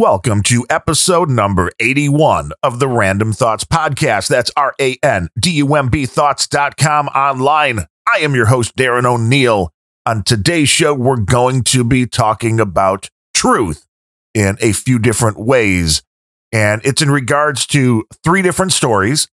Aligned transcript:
Welcome 0.00 0.42
to 0.44 0.64
episode 0.70 1.28
number 1.28 1.70
81 1.78 2.52
of 2.62 2.78
the 2.78 2.86
Randumb 2.86 3.36
Thoughts 3.36 3.64
Podcast. 3.64 4.28
That's 4.28 4.50
R 4.56 4.72
A 4.80 4.96
N 5.02 5.28
D 5.38 5.50
U 5.56 5.74
M 5.74 5.90
B 5.90 6.06
thoughts.com 6.06 7.08
online. 7.08 7.80
I 8.08 8.20
am 8.20 8.34
your 8.34 8.46
host, 8.46 8.76
Darren 8.76 9.04
O'Neill. 9.04 9.74
On 10.06 10.22
today's 10.22 10.70
show, 10.70 10.94
we're 10.94 11.18
going 11.18 11.64
to 11.64 11.84
be 11.84 12.06
talking 12.06 12.60
about 12.60 13.10
truth 13.34 13.86
in 14.32 14.56
a 14.62 14.72
few 14.72 14.98
different 14.98 15.38
ways. 15.38 16.02
And 16.50 16.80
it's 16.82 17.02
in 17.02 17.10
regards 17.10 17.66
to 17.66 18.06
three 18.24 18.40
different 18.40 18.72
stories. 18.72 19.28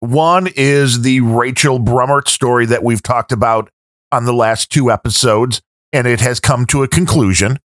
One 0.00 0.48
is 0.56 1.02
the 1.02 1.20
Rachel 1.20 1.78
Brummert 1.78 2.28
story 2.28 2.64
that 2.64 2.82
we've 2.82 3.02
talked 3.02 3.32
about 3.32 3.68
on 4.10 4.24
the 4.24 4.32
last 4.32 4.70
two 4.70 4.90
episodes, 4.90 5.60
and 5.92 6.06
it 6.06 6.20
has 6.20 6.40
come 6.40 6.64
to 6.68 6.82
a 6.82 6.88
conclusion. 6.88 7.58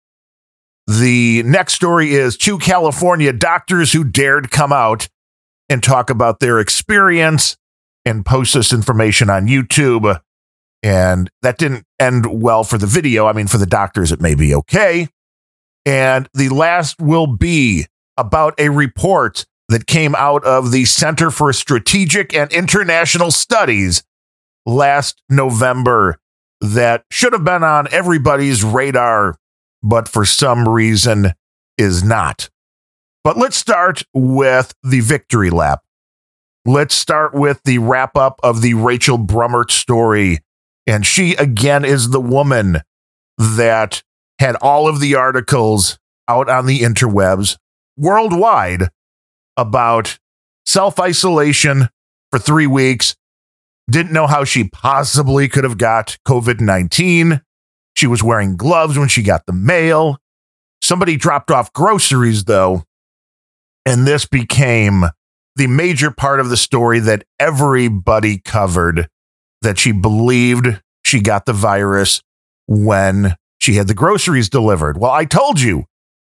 The 0.87 1.43
next 1.43 1.73
story 1.73 2.13
is 2.13 2.37
two 2.37 2.57
California 2.57 3.31
doctors 3.31 3.93
who 3.93 4.03
dared 4.03 4.51
come 4.51 4.73
out 4.73 5.07
and 5.69 5.81
talk 5.81 6.09
about 6.09 6.39
their 6.39 6.59
experience 6.59 7.55
and 8.03 8.25
post 8.25 8.53
this 8.53 8.73
information 8.73 9.29
on 9.29 9.47
YouTube. 9.47 10.19
And 10.83 11.29
that 11.43 11.57
didn't 11.57 11.85
end 11.99 12.41
well 12.41 12.63
for 12.63 12.77
the 12.77 12.87
video. 12.87 13.27
I 13.27 13.33
mean, 13.33 13.47
for 13.47 13.57
the 13.57 13.65
doctors, 13.65 14.11
it 14.11 14.19
may 14.19 14.35
be 14.35 14.53
okay. 14.55 15.07
And 15.85 16.27
the 16.33 16.49
last 16.49 16.99
will 16.99 17.27
be 17.27 17.85
about 18.17 18.53
a 18.59 18.69
report 18.69 19.45
that 19.69 19.87
came 19.87 20.15
out 20.15 20.43
of 20.43 20.71
the 20.71 20.85
Center 20.85 21.31
for 21.31 21.53
Strategic 21.53 22.33
and 22.33 22.51
International 22.51 23.31
Studies 23.31 24.03
last 24.65 25.21
November 25.29 26.17
that 26.59 27.05
should 27.09 27.33
have 27.33 27.43
been 27.43 27.63
on 27.63 27.87
everybody's 27.91 28.63
radar 28.63 29.37
but 29.83 30.07
for 30.07 30.25
some 30.25 30.67
reason 30.67 31.33
is 31.77 32.03
not. 32.03 32.49
But 33.23 33.37
let's 33.37 33.57
start 33.57 34.03
with 34.13 34.73
the 34.83 34.99
victory 34.99 35.49
lap. 35.49 35.81
Let's 36.65 36.95
start 36.95 37.33
with 37.33 37.61
the 37.63 37.79
wrap 37.79 38.15
up 38.15 38.39
of 38.43 38.61
the 38.61 38.73
Rachel 38.75 39.17
Brummert 39.17 39.71
story. 39.71 40.39
And 40.87 41.05
she 41.05 41.35
again 41.35 41.85
is 41.85 42.09
the 42.09 42.21
woman 42.21 42.81
that 43.37 44.03
had 44.39 44.55
all 44.61 44.87
of 44.87 44.99
the 44.99 45.15
articles 45.15 45.99
out 46.27 46.49
on 46.49 46.65
the 46.65 46.79
interwebs 46.79 47.57
worldwide 47.97 48.89
about 49.57 50.17
self 50.65 50.99
isolation 50.99 51.89
for 52.31 52.39
three 52.39 52.67
weeks. 52.67 53.15
Didn't 53.89 54.13
know 54.13 54.27
how 54.27 54.43
she 54.43 54.63
possibly 54.63 55.47
could 55.47 55.63
have 55.63 55.77
got 55.77 56.17
COVID 56.27 56.61
19. 56.61 57.41
She 58.01 58.07
was 58.07 58.23
wearing 58.23 58.55
gloves 58.55 58.97
when 58.97 59.09
she 59.09 59.21
got 59.21 59.45
the 59.45 59.53
mail. 59.53 60.17
Somebody 60.81 61.17
dropped 61.17 61.51
off 61.51 61.71
groceries, 61.71 62.45
though, 62.45 62.81
and 63.85 64.07
this 64.07 64.25
became 64.25 65.03
the 65.55 65.67
major 65.67 66.09
part 66.09 66.39
of 66.39 66.49
the 66.49 66.57
story 66.57 66.97
that 66.97 67.25
everybody 67.39 68.39
covered 68.39 69.07
that 69.61 69.77
she 69.77 69.91
believed 69.91 70.81
she 71.05 71.21
got 71.21 71.45
the 71.45 71.53
virus 71.53 72.23
when 72.65 73.35
she 73.59 73.75
had 73.75 73.87
the 73.87 73.93
groceries 73.93 74.49
delivered. 74.49 74.97
Well, 74.97 75.11
I 75.11 75.25
told 75.25 75.61
you 75.61 75.85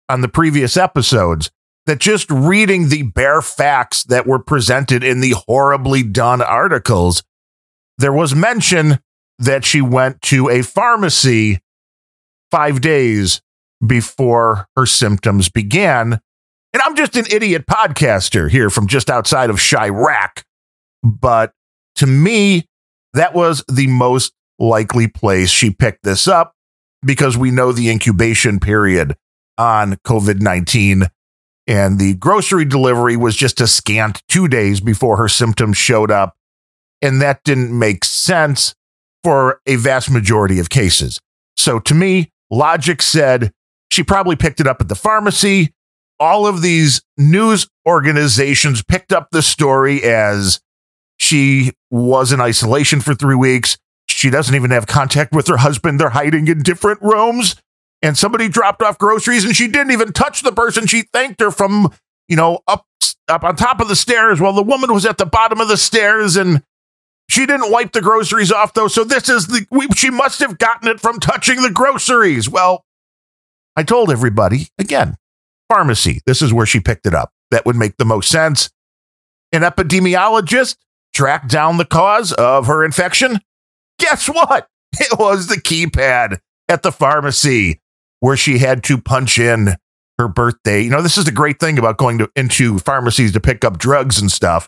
on 0.09 0.22
the 0.22 0.28
previous 0.28 0.76
episodes 0.76 1.52
that 1.86 2.00
just 2.00 2.31
reading 2.31 2.89
the 2.89 3.04
bare 3.04 3.43
facts 3.43 4.05
that 4.05 4.26
were 4.26 4.39
presented 4.39 5.04
in 5.04 5.20
the 5.20 5.36
horribly 5.45 6.02
done 6.02 6.42
articles, 6.42 7.22
there 7.99 8.11
was 8.11 8.33
mention 8.33 8.98
that 9.39 9.64
she 9.64 9.82
went 9.82 10.22
to 10.22 10.49
a 10.49 10.61
pharmacy 10.61 11.60
five 12.52 12.82
days 12.82 13.42
before 13.86 14.67
her 14.76 14.86
symptoms 14.86 15.49
began. 15.49 16.20
And 16.73 16.82
I'm 16.83 16.95
just 16.95 17.15
an 17.15 17.26
idiot 17.32 17.65
podcaster 17.70 18.49
here 18.49 18.70
from 18.70 18.87
just 18.87 19.10
outside 19.10 19.49
of 19.49 19.58
Chiraq. 19.58 20.43
But 21.04 21.54
to 21.95 22.08
me, 22.08 22.65
that 23.14 23.33
was 23.33 23.64
the 23.67 23.87
most 23.87 24.33
likely 24.60 25.08
place 25.08 25.49
she 25.49 25.71
picked 25.71 26.04
this 26.04 26.27
up 26.27 26.54
because 27.04 27.37
we 27.37 27.52
know 27.52 27.71
the 27.71 27.89
incubation 27.89 28.60
period 28.60 29.16
on 29.58 29.93
COVID 30.05 30.42
19. 30.42 31.08
And 31.67 31.99
the 31.99 32.16
grocery 32.16 32.66
delivery 32.66 33.16
was 33.16 33.36
just 33.36 33.61
a 33.61 33.67
scant 33.67 34.23
two 34.27 34.48
days 34.48 34.81
before 34.81 35.17
her 35.17 35.27
symptoms 35.27 35.77
showed 35.77 36.10
up. 36.11 36.36
And 37.02 37.21
that 37.21 37.43
didn't 37.43 37.77
make 37.77 38.04
sense 38.04 38.73
for 39.23 39.61
a 39.67 39.76
vast 39.76 40.10
majority 40.10 40.60
of 40.60 40.70
cases. 40.70 41.20
So 41.58 41.80
to 41.80 41.93
me, 41.93 42.31
logic 42.52 43.02
said 43.02 43.52
she 43.92 44.04
probably 44.04 44.36
picked 44.36 44.60
it 44.60 44.67
up 44.67 44.82
at 44.82 44.87
the 44.87 44.95
pharmacy. 44.95 45.73
All 46.20 46.45
of 46.45 46.61
these 46.61 47.02
news 47.17 47.67
organizations 47.87 48.83
picked 48.83 49.14
up 49.14 49.30
the 49.32 49.42
story 49.42 50.04
as 50.04 50.60
she 51.17 51.71
was 51.89 52.32
in 52.32 52.42
isolation 52.42 53.02
for 53.02 53.15
three 53.15 53.36
weeks. 53.36 53.77
She 54.08 54.30
doesn't 54.30 54.55
even 54.55 54.71
have 54.71 54.87
contact 54.87 55.33
with 55.33 55.48
her 55.48 55.58
husband. 55.58 55.99
They're 55.99 56.10
hiding 56.10 56.48
in 56.48 56.61
different 56.61 57.02
rooms. 57.02 57.55
And 58.02 58.17
somebody 58.17 58.48
dropped 58.48 58.81
off 58.81 58.98
groceries 58.98 59.45
and 59.45 59.55
she 59.55 59.67
didn't 59.67 59.92
even 59.92 60.14
touch 60.14 60.42
the 60.42 60.52
person. 60.52 60.87
She 60.87 61.04
thanked 61.14 61.42
her 61.42 61.52
from, 61.52 61.93
you 62.27 62.36
know, 62.36 62.60
up 62.67 62.86
up 63.27 63.43
on 63.43 63.55
top 63.55 63.80
of 63.80 63.87
the 63.87 63.95
stairs 63.95 64.42
while 64.42 64.54
the 64.54 64.64
woman 64.64 64.93
was 64.93 65.05
at 65.05 65.17
the 65.17 65.26
bottom 65.26 65.61
of 65.61 65.67
the 65.67 65.77
stairs 65.77 66.36
and 66.36 66.64
she 67.30 67.45
didn't 67.45 67.72
wipe 67.72 67.92
the 67.92 68.02
groceries 68.02 68.52
off 68.52 68.73
though, 68.73 68.88
so 68.88 69.04
this 69.04 69.30
is 69.30 69.48
the 69.48 69.66
we, 69.70 69.88
she 69.95 70.10
must 70.10 70.40
have 70.40 70.58
gotten 70.58 70.90
it 70.90 71.00
from 71.00 71.20
touching 71.20 71.62
the 71.62 71.70
groceries. 71.70 72.50
Well, 72.50 72.84
I 73.76 73.84
told 73.84 74.12
everybody 74.12 74.67
again, 74.78 75.16
pharmacy. 75.70 76.22
This 76.26 76.42
is 76.42 76.52
where 76.52 76.66
she 76.66 76.80
picked 76.80 77.06
it 77.06 77.14
up. 77.14 77.32
That 77.52 77.66
would 77.66 77.76
make 77.76 77.98
the 77.98 78.06
most 78.06 78.30
sense. 78.30 78.70
An 79.52 79.62
epidemiologist 79.62 80.78
tracked 81.14 81.50
down 81.50 81.78
the 81.78 81.86
cause 81.86 82.32
of 82.34 82.67
her 82.67 82.84
infection. 82.84 83.40
Guess 84.00 84.28
what? 84.28 84.67
It 85.00 85.20
was 85.20 85.46
the 85.46 85.58
keypad 85.58 86.40
at 86.67 86.82
the 86.82 86.92
pharmacy 86.92 87.80
where 88.22 88.36
she 88.36 88.58
had 88.58 88.84
to 88.86 88.98
punch 88.98 89.38
in 89.38 89.76
her 90.17 90.28
birthday. 90.28 90.82
You 90.82 90.90
know, 90.90 91.04
this 91.04 91.16
is 91.16 91.26
the 91.26 91.32
great 91.32 91.60
thing 91.60 91.78
about 91.78 91.98
going 91.98 92.17
to 92.17 92.32
into 92.36 92.80
pharmacies 92.80 93.34
to 93.34 93.40
pick 93.40 93.64
up 93.64 93.78
drugs 93.78 94.20
and 94.20 94.32
stuff. 94.32 94.67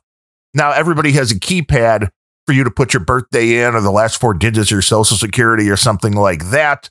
Now 0.53 0.73
everybody 0.73 1.13
has 1.13 1.31
a 1.31 1.39
keypad 1.39 2.11
for 2.45 2.53
you 2.53 2.63
to 2.63 2.71
put 2.71 2.93
your 2.93 3.03
birthday 3.03 3.63
in 3.63 3.75
or 3.75 3.81
the 3.81 3.91
last 3.91 4.19
four 4.19 4.33
digits 4.33 4.69
of 4.69 4.75
your 4.75 4.81
social 4.81 5.17
security 5.17 5.69
or 5.69 5.77
something 5.77 6.13
like 6.13 6.49
that. 6.49 6.89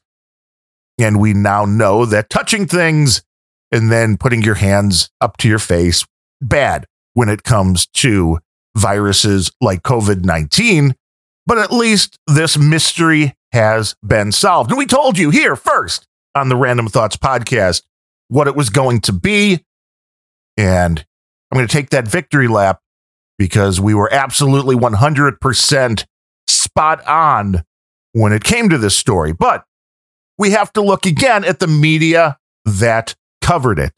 And 0.99 1.19
we 1.19 1.33
now 1.33 1.65
know 1.65 2.05
that 2.05 2.31
touching 2.31 2.67
things 2.67 3.23
and 3.73 3.91
then 3.91 4.17
putting 4.17 4.43
your 4.43 4.57
hands 4.57 5.11
up 5.21 5.37
to 5.39 5.49
your 5.49 5.59
face, 5.59 6.05
bad 6.41 6.87
when 7.15 7.29
it 7.29 7.43
comes 7.43 7.87
to 7.87 8.39
viruses 8.77 9.51
like 9.61 9.83
COVID 9.83 10.25
19. 10.25 10.95
But 11.47 11.59
at 11.59 11.73
least 11.73 12.19
this 12.27 12.57
mystery 12.57 13.35
has 13.53 13.95
been 14.07 14.33
solved. 14.33 14.71
And 14.71 14.79
we 14.79 14.87
told 14.87 15.19
you 15.19 15.31
here 15.31 15.57
first 15.57 16.07
on 16.35 16.49
the 16.49 16.55
Randumb 16.55 16.91
Thoughts 16.91 17.17
podcast 17.17 17.83
what 18.29 18.47
it 18.47 18.55
was 18.55 18.71
going 18.71 19.01
to 19.03 19.13
be. 19.13 19.65
And 20.57 21.05
I'm 21.51 21.57
going 21.57 21.67
to 21.67 21.73
take 21.73 21.91
that 21.91 22.07
victory 22.07 22.47
lap 22.47 22.81
because 23.41 23.81
we 23.81 23.95
were 23.95 24.13
absolutely 24.13 24.77
100% 24.77 26.05
spot 26.47 27.07
on 27.07 27.65
when 28.13 28.35
it 28.35 28.45
came 28.45 28.69
to 28.69 28.77
this 28.77 28.95
story. 28.95 29.33
But 29.33 29.65
we 30.37 30.51
have 30.51 30.71
to 30.75 30.83
look 30.83 31.07
again 31.07 31.47
at 31.47 31.59
the 31.59 31.67
media 31.67 32.37
that 32.67 33.15
covered 33.41 33.79
it, 33.79 33.93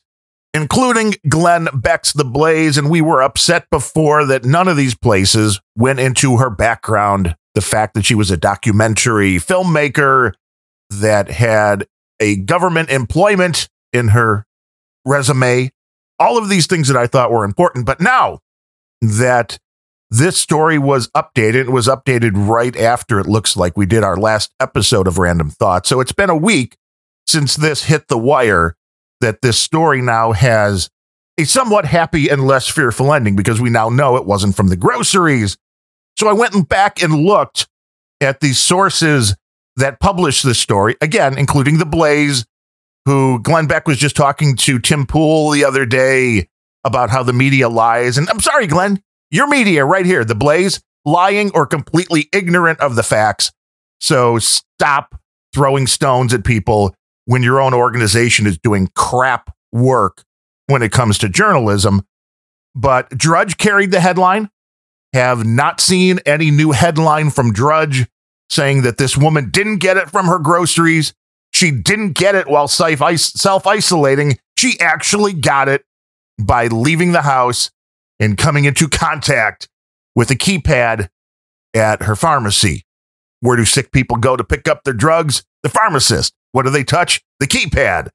including 0.55 1.15
Glenn 1.29 1.67
Beck's 1.75 2.13
The 2.13 2.25
Blaze. 2.25 2.79
And 2.79 2.89
we 2.89 3.01
were 3.01 3.21
upset 3.21 3.67
before 3.69 4.25
that 4.27 4.45
none 4.45 4.69
of 4.69 4.77
these 4.77 4.95
places 4.95 5.61
went 5.77 5.99
into 5.99 6.37
her 6.37 6.49
background. 6.49 7.35
The 7.57 7.63
fact 7.63 7.95
that 7.95 8.05
she 8.05 8.15
was 8.15 8.31
a 8.31 8.37
documentary 8.37 9.39
filmmaker 9.39 10.35
that 10.89 11.29
had 11.29 11.89
a 12.21 12.37
government 12.37 12.91
employment 12.91 13.69
in 13.93 14.09
her 14.09 14.47
resume, 15.05 15.73
all 16.21 16.39
of 16.39 16.49
these 16.49 16.69
things 16.69 16.87
that 16.87 16.97
I 16.97 17.09
thought 17.09 17.33
were 17.33 17.45
important. 17.45 17.87
But 17.87 18.01
now 18.01 18.39
that 19.03 19.59
this 20.11 20.39
story 20.39 20.79
was 20.79 21.09
updated. 21.09 21.67
It 21.67 21.73
was 21.73 21.89
updated 21.89 22.33
right 22.35 22.77
after 22.77 23.19
it 23.19 23.27
looks 23.27 23.57
like 23.57 23.77
we 23.77 23.85
did 23.85 24.05
our 24.05 24.17
last 24.17 24.53
episode 24.61 25.09
of 25.09 25.15
Randumb 25.15 25.53
Thoughts. 25.53 25.89
So 25.89 26.01
it's 26.01 26.13
been 26.13 26.31
a 26.31 26.37
week 26.37 26.77
since 27.27 27.57
this 27.57 27.85
hit 27.85 28.09
the 28.09 28.19
wire 28.19 28.77
that 29.21 29.43
this 29.43 29.59
story 29.59 30.01
now 30.01 30.33
has 30.33 30.89
a 31.39 31.45
somewhat 31.45 31.87
happy 31.87 32.29
and 32.29 32.47
less 32.47 32.69
fearful 32.69 33.13
ending 33.13 33.37
because 33.37 33.61
we 33.61 33.71
now 33.71 33.89
know 33.89 34.17
it 34.17 34.27
wasn't 34.27 34.55
from 34.55 34.69
the 34.69 34.77
groceries. 34.77 35.57
So 36.19 36.29
I 36.29 36.33
went 36.33 36.69
back 36.69 37.03
and 37.03 37.25
looked 37.25 37.67
at 38.21 38.41
the 38.41 38.53
sources 38.53 39.35
that 39.77 39.99
published 39.99 40.45
this 40.45 40.61
story, 40.61 40.97
again, 41.01 41.39
including 41.39 41.79
The 41.79 41.87
Blaze, 41.87 42.45
who 43.07 43.41
Glenn 43.41 43.67
Beck 43.67 43.89
was 43.89 43.97
just 43.97 44.15
talking 44.15 44.57
to 44.57 44.79
Tim 44.79 45.07
Pool 45.07 45.51
the 45.51 45.65
other 45.65 45.87
day 45.87 46.49
about 46.85 47.11
how 47.11 47.23
the 47.23 47.33
media 47.33 47.69
lies. 47.69 48.19
And 48.19 48.29
I'm 48.29 48.41
sorry, 48.41 48.67
Glenn, 48.67 49.03
your 49.31 49.47
media 49.47 49.85
right 49.85 50.07
here, 50.07 50.25
the 50.25 50.35
Blaze, 50.35 50.81
lying 51.05 51.51
or 51.55 51.67
completely 51.67 52.29
ignorant 52.33 52.81
of 52.81 52.97
the 52.97 53.03
facts. 53.03 53.53
So 54.01 54.39
stop 54.39 55.15
throwing 55.55 55.87
stones 55.87 56.35
at 56.35 56.45
people 56.45 56.95
when 57.27 57.43
your 57.43 57.61
own 57.61 57.75
organization 57.75 58.47
is 58.47 58.59
doing 58.59 58.89
crap 58.95 59.55
work 59.71 60.25
when 60.67 60.83
it 60.83 60.93
comes 60.93 61.19
to 61.19 61.29
journalism. 61.29 62.03
But 62.75 63.11
Drudge 63.11 63.59
carried 63.59 63.91
the 63.91 64.01
headline. 64.01 64.51
Have 65.13 65.45
not 65.45 65.81
seen 65.81 66.21
any 66.25 66.51
new 66.51 66.73
headline 66.73 67.31
from 67.31 67.53
Drudge 67.53 68.07
saying 68.49 68.83
that 68.83 68.97
this 68.97 69.17
woman 69.17 69.51
didn't 69.51 69.79
get 69.79 69.99
it 69.99 70.11
from 70.11 70.27
her 70.27 70.39
groceries. 70.39 71.13
She 71.53 71.71
didn't 71.71 72.13
get 72.13 72.35
it 72.35 72.49
while 72.49 72.67
self 72.67 73.67
isolating. 73.67 74.39
She 74.57 74.81
actually 74.81 75.35
got 75.35 75.69
it 75.69 75.85
by 76.47 76.67
leaving 76.67 77.13
the 77.13 77.23
house 77.23 77.71
and 78.21 78.39
coming 78.39 78.65
into 78.65 78.89
contact 78.89 79.69
with 80.15 80.31
a 80.31 80.35
keypad 80.35 81.09
at 81.75 82.03
her 82.03 82.17
pharmacy. 82.17 82.85
Where 83.41 83.57
do 83.57 83.65
sick 83.65 83.93
people 83.93 84.17
go 84.17 84.37
to 84.37 84.45
pick 84.45 84.69
up 84.69 84.85
their 84.85 84.95
drugs? 84.95 85.45
The 85.63 85.69
pharmacist. 85.69 86.33
What 86.53 86.65
do 86.65 86.71
they 86.71 86.85
touch? 86.85 87.23
The 87.41 87.47
keypad. 87.47 88.11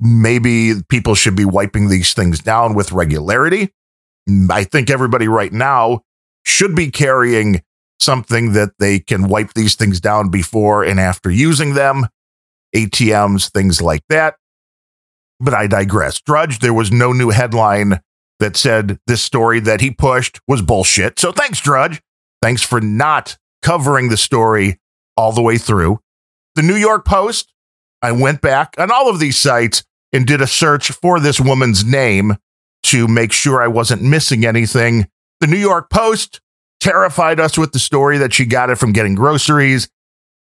Maybe 0.00 0.74
people 0.88 1.14
should 1.14 1.36
be 1.36 1.44
wiping 1.44 1.88
these 1.88 2.14
things 2.14 2.40
down 2.40 2.74
with 2.74 2.92
regularity. 2.92 3.72
I 4.50 4.64
think 4.64 4.88
everybody 4.88 5.28
right 5.28 5.52
now 5.52 6.02
should 6.44 6.74
be 6.74 6.90
carrying 6.90 7.62
something 8.00 8.52
that 8.52 8.70
they 8.78 8.98
can 8.98 9.28
wipe 9.28 9.54
these 9.54 9.74
things 9.74 10.00
down 10.00 10.28
before 10.28 10.82
and 10.84 10.98
after 10.98 11.30
using 11.30 11.74
them, 11.74 12.06
ATMs, 12.74 13.50
things 13.50 13.80
like 13.80 14.02
that. 14.08 14.36
But 15.42 15.54
I 15.54 15.66
digress. 15.66 16.20
Drudge, 16.20 16.60
there 16.60 16.72
was 16.72 16.92
no 16.92 17.12
new 17.12 17.30
headline 17.30 18.00
that 18.38 18.56
said 18.56 18.98
this 19.06 19.22
story 19.22 19.58
that 19.60 19.80
he 19.80 19.90
pushed 19.90 20.40
was 20.46 20.62
bullshit. 20.62 21.18
So 21.18 21.32
thanks, 21.32 21.60
Drudge. 21.60 22.00
Thanks 22.40 22.62
for 22.62 22.80
not 22.80 23.36
covering 23.60 24.08
the 24.08 24.16
story 24.16 24.78
all 25.16 25.32
the 25.32 25.42
way 25.42 25.58
through. 25.58 25.98
The 26.54 26.62
New 26.62 26.76
York 26.76 27.04
Post, 27.04 27.52
I 28.02 28.12
went 28.12 28.40
back 28.40 28.74
on 28.78 28.90
all 28.92 29.10
of 29.10 29.18
these 29.18 29.36
sites 29.36 29.84
and 30.12 30.26
did 30.26 30.40
a 30.40 30.46
search 30.46 30.92
for 30.92 31.18
this 31.18 31.40
woman's 31.40 31.84
name 31.84 32.36
to 32.84 33.08
make 33.08 33.32
sure 33.32 33.60
I 33.60 33.68
wasn't 33.68 34.02
missing 34.02 34.44
anything. 34.44 35.08
The 35.40 35.46
New 35.48 35.58
York 35.58 35.90
Post 35.90 36.40
terrified 36.80 37.40
us 37.40 37.58
with 37.58 37.72
the 37.72 37.78
story 37.78 38.18
that 38.18 38.32
she 38.32 38.44
got 38.44 38.70
it 38.70 38.76
from 38.76 38.92
getting 38.92 39.14
groceries, 39.14 39.88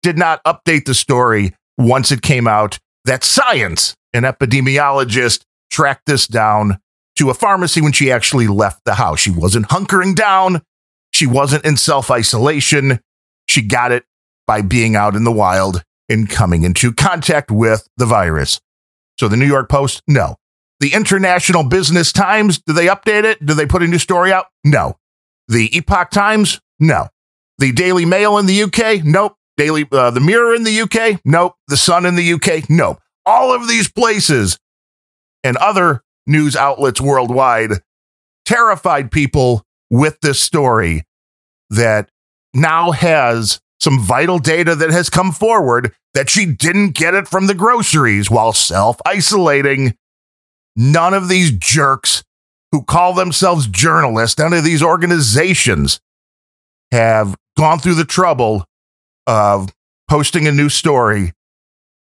did 0.03 0.17
not 0.17 0.43
update 0.43 0.85
the 0.85 0.95
story 0.95 1.55
once 1.77 2.11
it 2.11 2.21
came 2.21 2.47
out 2.47 2.79
that 3.05 3.23
science, 3.23 3.95
an 4.13 4.23
epidemiologist, 4.23 5.43
tracked 5.71 6.05
this 6.05 6.27
down 6.27 6.79
to 7.17 7.29
a 7.29 7.33
pharmacy 7.33 7.81
when 7.81 7.91
she 7.91 8.11
actually 8.11 8.47
left 8.47 8.81
the 8.85 8.95
house. 8.95 9.19
She 9.19 9.31
wasn't 9.31 9.67
hunkering 9.69 10.15
down, 10.15 10.61
she 11.11 11.27
wasn't 11.27 11.65
in 11.65 11.77
self 11.77 12.09
isolation. 12.09 12.99
She 13.47 13.61
got 13.61 13.91
it 13.91 14.05
by 14.47 14.61
being 14.61 14.95
out 14.95 15.15
in 15.15 15.23
the 15.23 15.31
wild 15.31 15.83
and 16.09 16.29
coming 16.29 16.63
into 16.63 16.93
contact 16.93 17.51
with 17.51 17.87
the 17.97 18.05
virus. 18.05 18.59
So 19.19 19.27
the 19.27 19.37
New 19.37 19.45
York 19.45 19.69
Post, 19.69 20.01
no. 20.07 20.35
The 20.79 20.93
International 20.93 21.63
Business 21.63 22.11
Times, 22.11 22.59
do 22.59 22.73
they 22.73 22.87
update 22.87 23.23
it? 23.23 23.45
Do 23.45 23.53
they 23.53 23.65
put 23.65 23.83
a 23.83 23.87
new 23.87 23.99
story 23.99 24.33
out? 24.33 24.47
No. 24.63 24.97
The 25.47 25.69
Epoch 25.77 26.09
Times? 26.09 26.59
No. 26.79 27.07
The 27.59 27.71
Daily 27.71 28.05
Mail 28.05 28.37
in 28.39 28.47
the 28.47 28.63
UK? 28.63 29.03
Nope. 29.03 29.35
Daily 29.61 29.85
uh, 29.91 30.09
the 30.09 30.19
Mirror 30.19 30.55
in 30.55 30.63
the 30.63 30.81
UK? 30.81 31.21
Nope. 31.23 31.53
The 31.67 31.77
Sun 31.77 32.07
in 32.07 32.15
the 32.15 32.33
UK? 32.33 32.67
Nope. 32.67 32.99
All 33.27 33.53
of 33.53 33.67
these 33.67 33.87
places 33.87 34.57
and 35.43 35.55
other 35.57 36.01
news 36.25 36.55
outlets 36.55 36.99
worldwide 36.99 37.73
terrified 38.43 39.11
people 39.11 39.63
with 39.91 40.19
this 40.21 40.39
story 40.39 41.03
that 41.69 42.09
now 42.55 42.89
has 42.89 43.61
some 43.79 43.99
vital 43.99 44.39
data 44.39 44.73
that 44.73 44.89
has 44.89 45.11
come 45.11 45.31
forward 45.31 45.93
that 46.15 46.27
she 46.27 46.47
didn't 46.47 46.95
get 46.95 47.13
it 47.13 47.27
from 47.27 47.45
the 47.45 47.53
groceries 47.53 48.31
while 48.31 48.53
self 48.53 48.97
isolating. 49.05 49.95
None 50.75 51.13
of 51.13 51.29
these 51.29 51.51
jerks 51.51 52.23
who 52.71 52.81
call 52.81 53.13
themselves 53.13 53.67
journalists, 53.67 54.39
none 54.39 54.53
of 54.53 54.63
these 54.63 54.81
organizations 54.81 56.01
have 56.91 57.35
gone 57.55 57.77
through 57.77 57.93
the 57.93 58.05
trouble 58.05 58.65
of 59.27 59.69
posting 60.09 60.47
a 60.47 60.51
new 60.51 60.69
story 60.69 61.33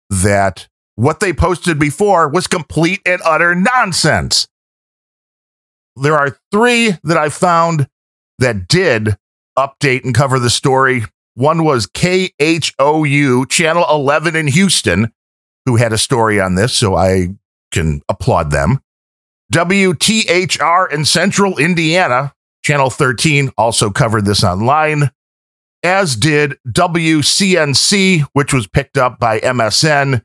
that 0.09 0.67
what 0.95 1.19
they 1.19 1.31
posted 1.31 1.79
before 1.79 2.27
was 2.27 2.47
complete 2.47 3.01
and 3.05 3.21
utter 3.23 3.55
nonsense. 3.55 4.47
There 5.95 6.15
are 6.15 6.37
three 6.51 6.93
that 7.03 7.17
I 7.17 7.29
found 7.29 7.87
that 8.39 8.67
did 8.67 9.17
update 9.57 10.03
and 10.03 10.15
cover 10.15 10.39
the 10.39 10.49
story. 10.49 11.05
One 11.35 11.63
was 11.63 11.87
KHOU, 11.87 13.49
Channel 13.49 13.85
11 13.89 14.35
in 14.35 14.47
Houston, 14.47 15.11
who 15.65 15.75
had 15.75 15.93
a 15.93 15.97
story 15.97 16.39
on 16.39 16.55
this, 16.55 16.73
so 16.73 16.95
I 16.95 17.35
can 17.71 18.01
applaud 18.09 18.51
them. 18.51 18.81
WTHR 19.53 20.91
in 20.91 21.05
Central 21.05 21.57
Indiana, 21.57 22.33
Channel 22.63 22.89
13, 22.89 23.51
also 23.57 23.89
covered 23.89 24.25
this 24.25 24.43
online, 24.43 25.11
as 25.83 26.15
did 26.15 26.57
WCNC, 26.67 28.21
which 28.33 28.53
was 28.53 28.67
picked 28.67 28.97
up 28.97 29.19
by 29.19 29.39
MSN. 29.39 30.21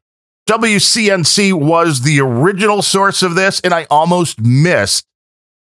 WCNC 0.48 1.54
was 1.54 2.02
the 2.02 2.20
original 2.20 2.82
source 2.82 3.22
of 3.22 3.34
this, 3.34 3.60
and 3.60 3.72
I 3.72 3.86
almost 3.90 4.40
missed 4.40 5.06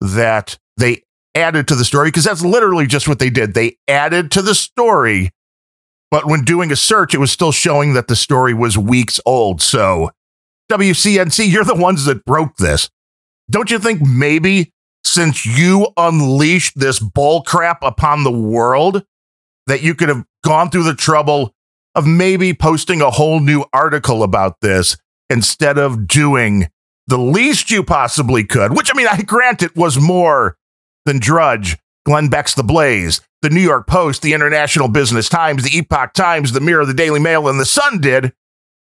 that 0.02 0.58
they 0.78 1.04
added 1.36 1.68
to 1.68 1.76
the 1.76 1.86
story 1.86 2.08
because 2.08 2.24
that's 2.24 2.44
literally 2.44 2.88
just 2.88 3.08
what 3.08 3.20
they 3.20 3.30
did. 3.30 3.54
They 3.54 3.78
added 3.88 4.32
to 4.32 4.42
the 4.42 4.56
story, 4.56 5.32
but 6.10 6.26
when 6.26 6.44
doing 6.44 6.72
a 6.72 6.76
search, 6.76 7.14
it 7.14 7.20
was 7.20 7.32
still 7.32 7.52
showing 7.52 7.94
that 7.94 8.08
the 8.08 8.16
story 8.16 8.54
was 8.54 8.78
weeks 8.78 9.20
old. 9.26 9.62
So, 9.62 10.12
WCNC, 10.72 11.52
you're 11.52 11.64
the 11.64 11.76
ones 11.76 12.06
that 12.06 12.26
broke 12.26 12.58
this. 12.58 12.90
Don't 13.52 13.70
you 13.70 13.78
think 13.78 14.02
maybe 14.02 14.74
since 15.04 15.46
you 15.46 15.88
unleashed 15.98 16.80
this 16.80 17.00
bull 17.00 17.44
crap 17.44 17.84
upon 17.84 18.24
the 18.24 18.32
world, 18.32 19.06
that 19.68 19.82
you 19.82 19.96
could 19.96 20.10
have 20.10 20.24
gone 20.44 20.70
through 20.70 20.84
the 20.84 20.96
trouble 20.96 21.54
of 21.96 22.06
maybe 22.06 22.54
posting 22.54 23.02
a 23.02 23.10
whole 23.10 23.40
new 23.40 23.66
article 23.74 24.24
about 24.24 24.60
this 24.62 24.98
instead 25.30 25.78
of 25.78 26.08
doing 26.08 26.68
the 27.08 27.18
least 27.18 27.72
you 27.72 27.84
possibly 27.84 28.44
could, 28.44 28.76
which 28.76 28.92
I 28.94 28.98
mean, 28.98 29.08
I 29.08 29.22
grant 29.22 29.64
it 29.64 29.76
was 29.76 30.00
more 30.00 30.58
than 31.06 31.20
Drudge, 31.20 31.78
Glenn 32.06 32.30
Beck's 32.30 32.56
The 32.56 32.64
Blaze, 32.64 33.22
the 33.42 33.50
New 33.50 33.62
York 33.62 33.88
Post, 33.88 34.22
the 34.22 34.34
International 34.34 34.88
Business 34.88 35.30
Times, 35.30 35.64
the 35.64 35.78
Epoch 35.78 36.14
Times, 36.14 36.52
the 36.52 36.60
Mirror, 36.62 36.86
the 36.86 36.94
Daily 36.94 37.20
Mail, 37.20 37.48
and 37.48 37.60
the 37.60 37.66
Sun 37.66 38.02
did. 38.02 38.34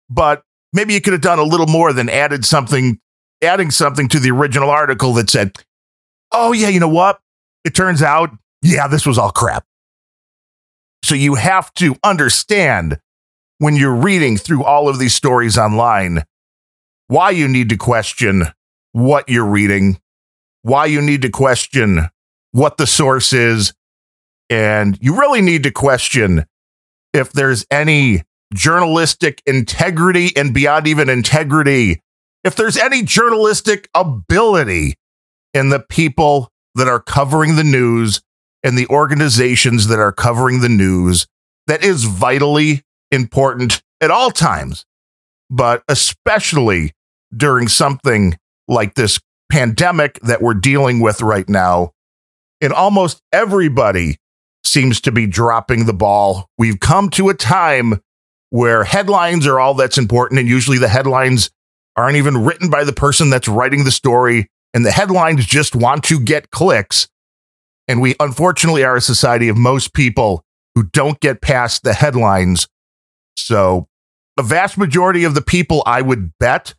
But 0.09 0.43
maybe 0.73 0.93
you 0.93 1.01
could 1.01 1.13
have 1.13 1.21
done 1.21 1.39
a 1.39 1.43
little 1.43 1.67
more 1.67 1.93
than 1.93 2.09
added 2.09 2.43
something, 2.43 2.99
adding 3.41 3.71
something 3.71 4.09
to 4.09 4.19
the 4.19 4.31
original 4.31 4.69
article 4.69 5.13
that 5.13 5.29
said, 5.29 5.53
oh, 6.31 6.51
yeah, 6.51 6.67
you 6.67 6.79
know 6.79 6.89
what? 6.89 7.19
It 7.63 7.73
turns 7.73 8.01
out, 8.01 8.31
yeah, 8.61 8.87
this 8.87 9.05
was 9.05 9.17
all 9.17 9.31
crap. 9.31 9.65
So 11.03 11.15
you 11.15 11.35
have 11.35 11.73
to 11.75 11.95
understand 12.03 12.99
when 13.59 13.75
you're 13.75 13.95
reading 13.95 14.37
through 14.37 14.63
all 14.63 14.89
of 14.89 14.99
these 14.99 15.13
stories 15.13 15.57
online 15.57 16.23
why 17.07 17.31
you 17.31 17.47
need 17.47 17.69
to 17.69 17.77
question 17.77 18.45
what 18.91 19.27
you're 19.27 19.45
reading, 19.45 19.99
why 20.61 20.85
you 20.85 21.01
need 21.01 21.23
to 21.23 21.29
question 21.29 22.07
what 22.51 22.77
the 22.77 22.87
source 22.87 23.33
is. 23.33 23.73
And 24.49 24.97
you 25.01 25.19
really 25.19 25.41
need 25.41 25.63
to 25.63 25.71
question 25.71 26.45
if 27.13 27.31
there's 27.31 27.65
any 27.71 28.23
journalistic 28.53 29.41
integrity 29.45 30.35
and 30.35 30.53
beyond 30.53 30.87
even 30.87 31.09
integrity, 31.09 32.01
if 32.43 32.55
there's 32.55 32.77
any 32.77 33.03
journalistic 33.03 33.89
ability 33.93 34.95
in 35.53 35.69
the 35.69 35.79
people 35.79 36.51
that 36.75 36.87
are 36.87 36.99
covering 36.99 37.55
the 37.55 37.63
news 37.63 38.21
and 38.63 38.77
the 38.77 38.87
organizations 38.87 39.87
that 39.87 39.99
are 39.99 40.11
covering 40.11 40.61
the 40.61 40.69
news 40.69 41.27
that 41.67 41.83
is 41.83 42.03
vitally 42.03 42.83
important 43.11 43.81
at 44.01 44.11
all 44.11 44.31
times, 44.31 44.85
but 45.49 45.83
especially 45.87 46.93
during 47.35 47.67
something 47.67 48.37
like 48.67 48.95
this 48.95 49.19
pandemic 49.51 50.19
that 50.21 50.41
we're 50.41 50.53
dealing 50.53 50.99
with 50.99 51.21
right 51.21 51.47
now. 51.49 51.91
And 52.61 52.73
almost 52.73 53.21
everybody 53.31 54.17
seems 54.63 55.01
to 55.01 55.11
be 55.11 55.25
dropping 55.25 55.85
the 55.85 55.93
ball. 55.93 56.47
We've 56.57 56.79
come 56.79 57.09
to 57.11 57.29
a 57.29 57.33
time 57.33 58.01
where 58.49 58.83
headlines 58.83 59.47
are 59.47 59.59
all 59.59 59.73
that's 59.73 59.97
important. 59.97 60.39
And 60.39 60.49
usually 60.49 60.77
the 60.77 60.87
headlines 60.87 61.49
aren't 61.95 62.17
even 62.17 62.43
written 62.43 62.69
by 62.69 62.83
the 62.83 62.93
person 62.93 63.29
that's 63.29 63.47
writing 63.47 63.83
the 63.83 63.91
story. 63.91 64.47
And 64.73 64.85
the 64.85 64.91
headlines 64.91 65.45
just 65.45 65.75
want 65.75 66.03
to 66.05 66.19
get 66.19 66.51
clicks. 66.51 67.07
And 67.89 68.01
we 68.01 68.15
unfortunately 68.19 68.83
are 68.83 68.95
a 68.95 69.01
society 69.01 69.49
of 69.49 69.57
most 69.57 69.95
people 69.95 70.43
who 70.75 70.83
don't 70.83 71.19
get 71.19 71.41
past 71.41 71.83
the 71.83 71.93
headlines. 71.93 72.67
So, 73.35 73.87
the 74.37 74.43
vast 74.43 74.77
majority 74.77 75.23
of 75.23 75.33
the 75.33 75.41
people 75.41 75.81
I 75.87 76.03
would 76.03 76.31
bet, 76.39 76.75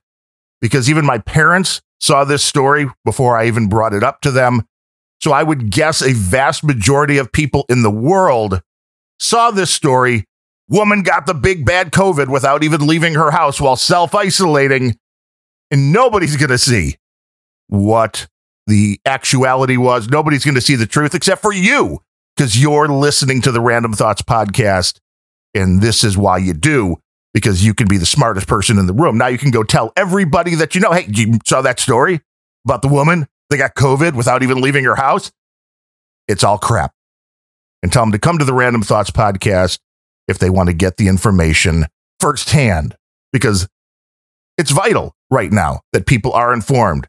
because 0.61 0.89
even 0.89 1.05
my 1.05 1.19
parents 1.19 1.83
saw 2.01 2.23
this 2.23 2.45
story 2.45 2.87
before 3.05 3.37
I 3.37 3.49
even 3.49 3.69
brought 3.69 3.93
it 3.93 4.05
up 4.05 4.21
to 4.21 4.31
them. 4.31 4.63
So, 5.21 5.33
I 5.33 5.43
would 5.43 5.71
guess 5.71 6.01
a 6.01 6.13
vast 6.13 6.63
majority 6.63 7.19
of 7.19 7.33
people 7.33 7.65
in 7.69 7.83
the 7.83 7.91
world 7.91 8.63
saw 9.19 9.51
this 9.51 9.73
story. 9.73 10.27
Woman 10.69 11.03
got 11.03 11.27
the 11.27 11.35
big 11.35 11.67
bad 11.67 11.91
COVID 11.91 12.29
without 12.29 12.63
even 12.63 12.87
leaving 12.87 13.15
her 13.15 13.33
house 13.33 13.61
while 13.61 13.75
self 13.75 14.15
isolating. 14.15 14.97
And 15.73 15.93
nobody's 15.93 16.37
going 16.37 16.51
to 16.51 16.59
see 16.59 16.99
what 17.67 18.29
the 18.67 19.01
actuality 19.07 19.77
was. 19.77 20.09
Nobody's 20.09 20.45
going 20.45 20.55
to 20.55 20.61
see 20.61 20.77
the 20.77 20.87
truth 20.87 21.15
except 21.15 21.43
for 21.43 21.53
you 21.53 22.01
because 22.37 22.61
you're 22.61 22.89
listening 22.89 23.43
to 23.43 23.53
the 23.53 23.61
Randumb 23.61 23.97
Thoughts 23.97 24.23
podcast. 24.23 24.99
And 25.55 25.81
this 25.81 26.05
is 26.05 26.17
why 26.17 26.39
you 26.39 26.55
do, 26.55 26.97
because 27.35 27.65
you 27.65 27.75
can 27.75 27.89
be 27.89 27.97
the 27.97 28.07
smartest 28.07 28.47
person 28.47 28.79
in 28.79 28.87
the 28.87 28.93
room. 28.93 29.19
Now 29.19 29.27
you 29.27 29.39
can 29.39 29.51
go 29.51 29.65
tell 29.65 29.93
everybody 29.97 30.55
that 30.55 30.75
you 30.75 30.81
know, 30.81 30.93
hey, 30.93 31.07
you 31.09 31.39
saw 31.45 31.63
that 31.63 31.81
story 31.81 32.21
about 32.65 32.83
the 32.83 32.89
woman 32.89 33.27
that 33.49 33.57
got 33.57 33.75
COVID 33.75 34.15
without 34.15 34.43
even 34.43 34.61
leaving 34.61 34.85
her 34.85 34.97
house? 34.97 35.33
It's 36.29 36.45
all 36.45 36.59
crap. 36.59 36.93
And 37.83 37.93
tell 37.93 38.03
them 38.03 38.13
to 38.13 38.19
come 38.19 38.39
to 38.39 38.45
the 38.45 38.53
Randumb 38.53 38.85
Thoughts 38.85 39.11
podcast 39.11 39.79
if 40.29 40.39
they 40.39 40.51
want 40.51 40.69
to 40.69 40.73
get 40.73 40.97
the 40.97 41.09
information 41.09 41.87
firsthand, 42.21 42.95
because 43.33 43.69
it's 44.57 44.71
vital 44.71 45.17
right 45.31 45.51
now 45.51 45.81
that 45.93 46.07
people 46.07 46.33
are 46.33 46.53
informed. 46.53 47.09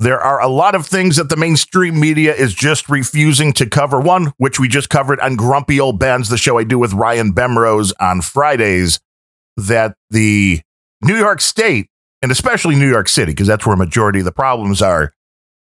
There 0.00 0.20
are 0.20 0.40
a 0.40 0.46
lot 0.46 0.76
of 0.76 0.86
things 0.86 1.16
that 1.16 1.28
the 1.28 1.36
mainstream 1.36 1.98
media 1.98 2.32
is 2.32 2.54
just 2.54 2.88
refusing 2.88 3.52
to 3.54 3.68
cover. 3.68 4.00
One, 4.00 4.32
which 4.36 4.60
we 4.60 4.68
just 4.68 4.90
covered 4.90 5.18
on 5.18 5.34
Grumpy 5.34 5.80
Old 5.80 5.98
Ben's, 5.98 6.28
the 6.28 6.38
show 6.38 6.56
I 6.56 6.64
do 6.64 6.78
with 6.78 6.92
Ryan 6.92 7.32
Bemrose 7.32 7.92
on 7.98 8.20
Fridays, 8.20 9.00
that 9.56 9.96
the 10.10 10.60
New 11.02 11.16
York 11.16 11.40
State, 11.40 11.88
and 12.22 12.30
especially 12.30 12.76
New 12.76 12.88
York 12.88 13.08
City, 13.08 13.32
because 13.32 13.48
that's 13.48 13.66
where 13.66 13.74
a 13.74 13.78
majority 13.78 14.20
of 14.20 14.24
the 14.24 14.32
problems 14.32 14.80
are, 14.80 15.14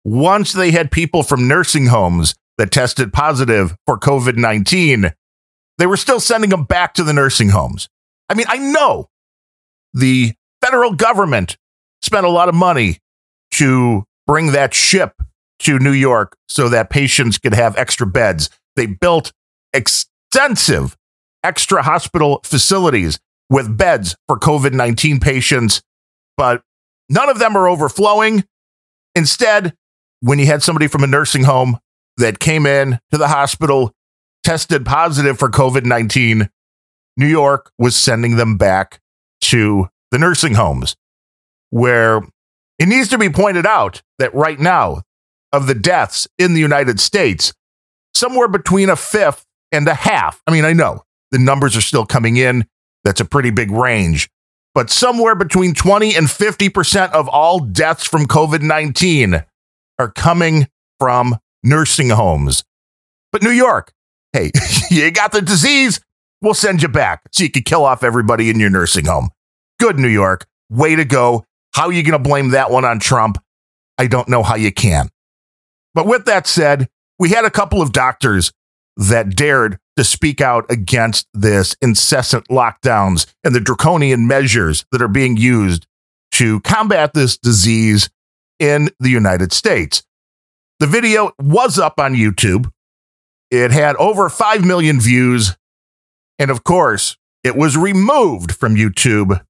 once 0.04 0.52
they 0.52 0.72
had 0.72 0.90
people 0.90 1.22
from 1.22 1.46
nursing 1.46 1.86
homes 1.86 2.34
that 2.58 2.72
tested 2.72 3.12
positive 3.12 3.76
for 3.86 3.96
COVID 3.96 4.36
19, 4.36 5.12
they 5.78 5.86
were 5.86 5.96
still 5.96 6.20
sending 6.20 6.50
them 6.50 6.64
back 6.64 6.94
to 6.94 7.04
the 7.04 7.12
nursing 7.12 7.50
homes. 7.50 7.88
I 8.28 8.34
mean, 8.34 8.46
I 8.48 8.58
know 8.58 9.08
the 9.94 10.32
federal 10.60 10.94
government 10.94 11.56
spent 12.02 12.26
a 12.26 12.30
lot 12.30 12.48
of 12.48 12.54
money 12.56 12.98
to 13.52 14.04
bring 14.26 14.52
that 14.52 14.74
ship 14.74 15.22
to 15.60 15.78
New 15.78 15.92
York 15.92 16.36
so 16.48 16.68
that 16.68 16.90
patients 16.90 17.38
could 17.38 17.54
have 17.54 17.76
extra 17.76 18.06
beds. 18.06 18.50
They 18.74 18.86
built 18.86 19.32
extensive 19.72 20.96
extra 21.42 21.82
hospital 21.82 22.40
facilities 22.44 23.18
with 23.48 23.76
beds 23.76 24.16
for 24.26 24.38
COVID 24.38 24.72
19 24.72 25.20
patients, 25.20 25.82
but 26.36 26.62
none 27.08 27.28
of 27.28 27.38
them 27.38 27.56
are 27.56 27.68
overflowing. 27.68 28.44
Instead, 29.14 29.74
when 30.20 30.38
you 30.38 30.46
had 30.46 30.62
somebody 30.62 30.88
from 30.88 31.04
a 31.04 31.06
nursing 31.06 31.44
home 31.44 31.78
that 32.16 32.38
came 32.38 32.66
in 32.66 32.98
to 33.12 33.18
the 33.18 33.28
hospital, 33.28 33.92
tested 34.42 34.84
positive 34.84 35.38
for 35.38 35.48
COVID 35.48 35.84
19, 35.84 36.48
New 37.16 37.26
York 37.26 37.70
was 37.78 37.96
sending 37.96 38.36
them 38.36 38.56
back 38.56 39.00
to 39.42 39.88
the 40.10 40.18
nursing 40.18 40.54
homes 40.54 40.96
where 41.70 42.22
it 42.78 42.86
needs 42.86 43.08
to 43.08 43.18
be 43.18 43.30
pointed 43.30 43.66
out 43.66 44.02
that 44.18 44.34
right 44.34 44.58
now, 44.58 45.02
of 45.52 45.66
the 45.66 45.74
deaths 45.74 46.28
in 46.38 46.54
the 46.54 46.60
United 46.60 47.00
States, 47.00 47.52
somewhere 48.14 48.48
between 48.48 48.90
a 48.90 48.96
fifth 48.96 49.44
and 49.72 49.88
a 49.88 49.94
half. 49.94 50.42
I 50.46 50.52
mean, 50.52 50.64
I 50.64 50.72
know 50.72 51.02
the 51.30 51.38
numbers 51.38 51.76
are 51.76 51.82
still 51.82 52.06
coming 52.06 52.36
in. 52.36 52.66
That's 53.04 53.20
a 53.20 53.24
pretty 53.24 53.50
big 53.50 53.70
range. 53.70 54.28
But 54.74 54.90
somewhere 54.90 55.34
between 55.34 55.72
20 55.74 56.14
and 56.14 56.26
50% 56.26 57.12
of 57.12 57.28
all 57.28 57.60
deaths 57.60 58.06
from 58.06 58.26
COVID 58.26 58.60
19 58.62 59.42
are 59.98 60.10
coming 60.10 60.68
from 61.00 61.36
nursing 61.62 62.10
homes. 62.10 62.64
But 63.32 63.42
New 63.42 63.50
York, 63.50 63.92
hey, 64.32 64.50
you 64.90 65.10
got 65.10 65.32
the 65.32 65.40
disease, 65.40 66.00
we'll 66.42 66.54
send 66.54 66.82
you 66.82 66.88
back 66.88 67.22
so 67.32 67.44
you 67.44 67.50
can 67.50 67.62
kill 67.62 67.84
off 67.84 68.04
everybody 68.04 68.50
in 68.50 68.60
your 68.60 68.70
nursing 68.70 69.06
home. 69.06 69.30
Good, 69.80 69.98
New 69.98 70.08
York. 70.08 70.46
Way 70.68 70.96
to 70.96 71.04
go. 71.04 71.44
How 71.76 71.88
are 71.88 71.92
you 71.92 72.02
going 72.02 72.12
to 72.12 72.18
blame 72.18 72.52
that 72.52 72.70
one 72.70 72.86
on 72.86 72.98
Trump? 72.98 73.36
I 73.98 74.06
don't 74.06 74.30
know 74.30 74.42
how 74.42 74.54
you 74.54 74.72
can. 74.72 75.10
But 75.92 76.06
with 76.06 76.24
that 76.24 76.46
said, 76.46 76.88
we 77.18 77.28
had 77.28 77.44
a 77.44 77.50
couple 77.50 77.82
of 77.82 77.92
doctors 77.92 78.50
that 78.96 79.36
dared 79.36 79.78
to 79.98 80.02
speak 80.02 80.40
out 80.40 80.64
against 80.70 81.26
this 81.34 81.76
incessant 81.82 82.48
lockdowns 82.48 83.26
and 83.44 83.54
the 83.54 83.60
draconian 83.60 84.26
measures 84.26 84.86
that 84.90 85.02
are 85.02 85.08
being 85.08 85.36
used 85.36 85.86
to 86.32 86.60
combat 86.60 87.12
this 87.12 87.36
disease 87.36 88.08
in 88.58 88.88
the 88.98 89.10
United 89.10 89.52
States. 89.52 90.02
The 90.80 90.86
video 90.86 91.32
was 91.38 91.78
up 91.78 92.00
on 92.00 92.14
YouTube. 92.14 92.72
It 93.50 93.70
had 93.70 93.96
over 93.96 94.30
5 94.30 94.64
million 94.64 94.98
views. 94.98 95.58
And 96.38 96.50
of 96.50 96.64
course, 96.64 97.18
it 97.44 97.54
was 97.54 97.76
removed 97.76 98.52
from 98.52 98.76
YouTube 98.76 99.42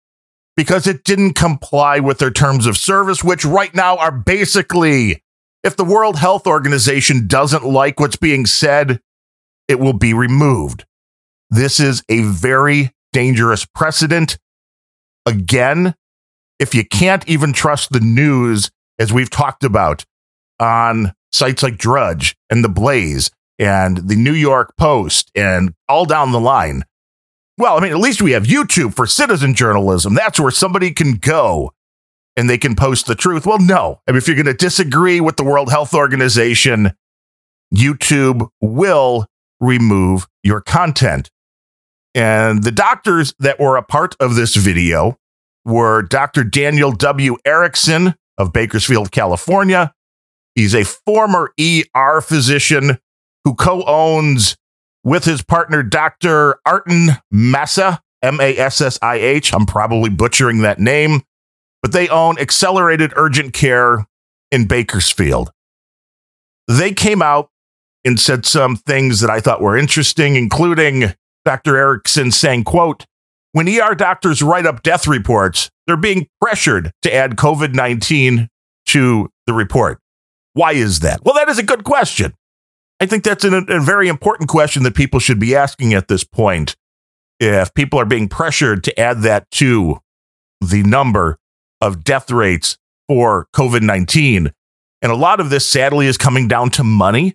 because 0.57 0.87
it 0.87 1.05
didn't 1.05 1.35
comply 1.35 2.01
with 2.01 2.19
their 2.19 2.31
terms 2.31 2.67
of 2.67 2.77
service, 2.77 3.23
which 3.23 3.45
right 3.45 3.75
now 3.75 3.97
are 3.97 4.13
basically 4.13 5.23
if 5.63 5.77
the 5.77 5.85
World 5.85 6.17
Health 6.17 6.47
Organization 6.47 7.27
doesn't 7.27 7.65
like 7.65 7.99
what's 7.99 8.17
being 8.17 8.47
said, 8.47 9.01
it 9.67 9.81
will 9.81 9.93
be 9.93 10.15
removed. 10.15 10.87
This 11.51 11.81
is 11.81 12.05
a 12.09 12.23
very 12.23 12.93
dangerous 13.13 13.65
precedent. 13.65 14.39
Again, 15.27 15.95
if 16.61 16.75
you 16.75 16.85
can't 16.85 17.29
even 17.29 17.53
trust 17.53 17.93
the 17.93 18.01
news, 18.01 18.71
as 18.99 19.13
we've 19.13 19.29
talked 19.29 19.65
about 19.65 20.05
on 20.61 21.13
sites 21.33 21.63
like 21.63 21.79
Drudge 21.79 22.37
and 22.49 22.65
The 22.65 22.69
Blaze 22.69 23.31
and 23.59 24.09
the 24.09 24.17
New 24.17 24.33
York 24.33 24.75
Post 24.79 25.31
and 25.35 25.75
all 25.89 26.05
down 26.05 26.31
the 26.31 26.41
line, 26.41 26.85
well, 27.59 27.79
I 27.79 27.81
mean, 27.81 27.93
at 27.93 27.99
least 27.99 28.23
we 28.23 28.33
have 28.33 28.45
YouTube 28.45 28.95
for 28.95 29.07
citizen 29.07 29.55
journalism. 29.55 30.15
That's 30.15 30.39
where 30.39 30.51
somebody 30.51 30.91
can 30.91 31.15
go 31.15 31.73
and 32.37 32.51
they 32.51 32.59
can 32.59 32.77
post 32.77 33.07
the 33.07 33.15
truth. 33.15 33.47
Well, 33.47 33.59
no. 33.59 34.01
I 34.07 34.13
mean, 34.13 34.19
if 34.19 34.27
you're 34.27 34.37
going 34.37 34.47
to 34.47 34.55
disagree 34.55 35.21
with 35.21 35.37
the 35.37 35.45
World 35.45 35.71
Health 35.71 35.95
Organization, 35.95 36.93
YouTube 37.75 38.49
will 38.61 39.27
remove 39.61 40.27
your 40.43 40.61
content. 40.61 41.31
And 42.15 42.63
the 42.63 42.73
doctors 42.73 43.35
that 43.39 43.59
were 43.59 43.77
a 43.77 43.83
part 43.83 44.17
of 44.21 44.35
this 44.35 44.55
video 44.57 45.19
were 45.65 46.03
Dr. 46.03 46.45
Daniel 46.45 46.93
W. 46.93 47.37
Erickson 47.45 48.15
of 48.39 48.53
Bakersfield, 48.53 49.11
California. 49.11 49.93
He's 50.55 50.75
a 50.75 50.85
former 50.85 51.53
ER 51.61 52.21
physician 52.21 52.99
who 53.45 53.55
co 53.55 53.83
owns 53.85 54.57
with 55.07 55.25
his 55.25 55.41
partner, 55.41 55.85
Dr. 55.85 56.59
Artin 56.67 57.21
Massa, 57.31 58.03
M 58.23 58.41
A 58.41 58.59
S 58.59 58.81
S 58.81 58.99
I 59.01 59.15
H. 59.15 59.55
I'm 59.55 59.65
probably 59.65 60.11
butchering 60.11 60.63
that 60.63 60.81
name, 60.81 61.23
but 61.81 61.93
they 61.93 62.09
own 62.09 62.39
Accelerated 62.41 63.13
Urgent 63.15 63.55
Care 63.55 64.05
in 64.51 64.67
Bakersfield. 64.67 65.53
They 66.67 66.93
came 66.93 67.23
out 67.23 67.51
and 68.05 68.19
said 68.19 68.45
some 68.45 68.77
things 68.77 69.21
that 69.21 69.31
I 69.31 69.39
thought 69.39 69.63
were 69.63 69.77
interesting, 69.77 70.35
including 70.35 71.15
Dr. 71.45 71.77
Erickson 71.77 72.33
saying, 72.33 72.65
quote, 72.65 73.07
when 73.53 73.69
ER 73.69 73.95
doctors 73.95 74.43
write 74.43 74.67
up 74.67 74.83
death 74.83 75.07
reports, 75.07 75.71
they're 75.87 75.97
being 75.97 76.27
pressured 76.41 76.91
to 77.03 77.15
add 77.15 77.37
COVID 77.37 77.75
19 77.75 78.49
to 78.87 79.31
the 79.47 79.53
report. 79.53 80.01
Why 80.55 80.73
is 80.73 80.99
that? 81.01 81.21
Well, 81.25 81.35
that 81.37 81.49
is 81.49 81.61
a 81.61 81.63
good 81.63 81.85
question. 81.85 82.35
I 83.01 83.07
think 83.07 83.25
that's 83.25 83.45
an, 83.45 83.67
a 83.69 83.81
very 83.81 84.09
important 84.09 84.49
question 84.49 84.83
that 84.85 84.95
people 84.95 85.21
should 85.21 85.39
be 85.39 85.55
asking 85.55 85.93
at 85.93 86.09
this 86.09 86.25
point. 86.25 86.77
If 87.39 87.75
people 87.75 88.01
are 88.01 88.07
being 88.07 88.29
pressured 88.29 88.83
to 88.85 88.99
add 88.99 89.23
that 89.23 89.51
to 89.53 89.99
the 90.61 90.83
number 90.83 91.39
of 91.81 92.03
death 92.03 92.31
rates 92.31 92.79
for 93.09 93.47
COVID 93.55 93.83
19, 93.83 94.53
and 95.03 95.13
a 95.13 95.17
lot 95.17 95.41
of 95.41 95.51
this 95.51 95.67
sadly 95.67 96.07
is 96.07 96.17
coming 96.17 96.49
down 96.49 96.71
to 96.71 96.85
money 96.85 97.35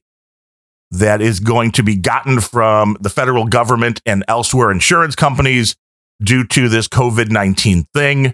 that 0.90 1.22
is 1.22 1.40
going 1.40 1.72
to 1.72 1.84
be 1.84 1.96
gotten 1.96 2.42
from 2.42 2.98
the 3.00 3.10
federal 3.10 3.46
government 3.46 4.02
and 4.06 4.26
elsewhere 4.28 4.72
insurance 4.72 5.16
companies 5.16 5.76
due 6.22 6.46
to 6.46 6.68
this 6.68 6.88
COVID 6.88 7.30
19 7.30 7.86
thing. 7.94 8.34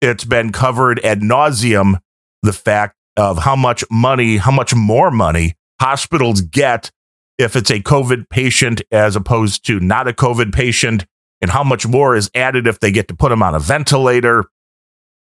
It's 0.00 0.24
been 0.24 0.52
covered 0.52 1.04
ad 1.04 1.20
nauseum 1.20 2.00
the 2.42 2.52
fact 2.52 2.96
of 3.16 3.38
how 3.38 3.56
much 3.56 3.84
money, 3.90 4.38
how 4.38 4.50
much 4.50 4.74
more 4.74 5.10
money 5.10 5.54
hospitals 5.80 6.40
get 6.40 6.90
if 7.38 7.56
it's 7.56 7.70
a 7.70 7.80
COVID 7.80 8.28
patient 8.28 8.82
as 8.92 9.16
opposed 9.16 9.66
to 9.66 9.80
not 9.80 10.08
a 10.08 10.12
COVID 10.12 10.52
patient, 10.52 11.04
and 11.40 11.50
how 11.50 11.64
much 11.64 11.86
more 11.86 12.16
is 12.16 12.30
added 12.34 12.66
if 12.66 12.80
they 12.80 12.90
get 12.90 13.08
to 13.08 13.14
put 13.14 13.28
them 13.28 13.42
on 13.42 13.54
a 13.54 13.58
ventilator. 13.58 14.44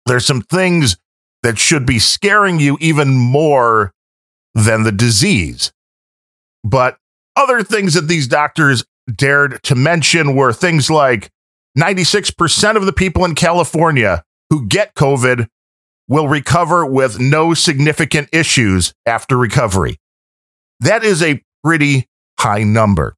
There's 0.05 0.25
some 0.25 0.41
things 0.41 0.98
that 1.43 1.60
should 1.60 1.86
be 1.86 2.00
scaring 2.00 2.60
you 2.60 2.77
even 2.81 3.10
more 3.15 3.93
than 4.55 4.84
the 4.84 4.91
disease. 4.91 5.72
But 6.63 6.98
other 7.36 7.63
things 7.63 7.93
that 7.93 8.08
these 8.08 8.27
doctors 8.27 8.84
dared 9.13 9.62
to 9.63 9.75
mention 9.75 10.36
were 10.36 10.51
things 10.51 10.89
like 10.89 11.29
96% 11.77 12.75
of 12.75 12.86
the 12.86 12.93
people 12.93 13.24
in 13.24 13.36
California 13.36 14.24
who 14.50 14.67
get 14.67 14.96
COVID 14.96 15.48
will 16.08 16.27
recover 16.27 16.86
with 16.86 17.19
no 17.19 17.53
significant 17.53 18.29
issues 18.34 18.93
after 19.05 19.38
recovery. 19.38 19.98
That 20.79 21.03
is 21.03 21.21
a 21.21 21.43
pretty 21.63 22.07
high 22.39 22.63
number. 22.63 23.15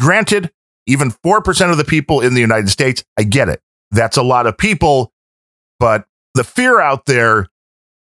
Granted, 0.00 0.52
even 0.86 1.10
4% 1.10 1.70
of 1.70 1.78
the 1.78 1.84
people 1.84 2.20
in 2.20 2.34
the 2.34 2.40
United 2.40 2.68
States, 2.68 3.04
I 3.18 3.24
get 3.24 3.48
it. 3.48 3.60
That's 3.90 4.16
a 4.16 4.22
lot 4.22 4.46
of 4.46 4.58
people, 4.58 5.12
but 5.80 6.06
the 6.34 6.44
fear 6.44 6.80
out 6.80 7.06
there 7.06 7.48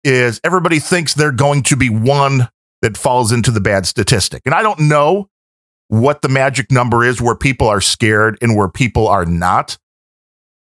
is 0.05 0.41
everybody 0.45 0.79
thinks 0.79 1.15
they're 1.15 1.33
going 1.33 1.63
to 1.65 1.77
be 1.77 1.89
one 1.89 2.49
that 2.83 2.97
falls 2.97 3.33
into 3.33 3.51
the 3.51 3.61
bad 3.61 3.87
statistic. 3.87 4.43
And 4.45 4.55
I 4.55 4.63
don't 4.63 4.81
know 4.81 5.29
what 5.89 6.23
the 6.23 6.29
magic 6.29 6.71
number 6.71 7.05
is 7.05 7.21
where 7.21 7.37
people 7.37 7.69
are 7.69 7.81
scared 7.81 8.39
and 8.43 8.57
where 8.57 8.69
people 8.69 9.09
are 9.09 9.25
not. 9.25 9.79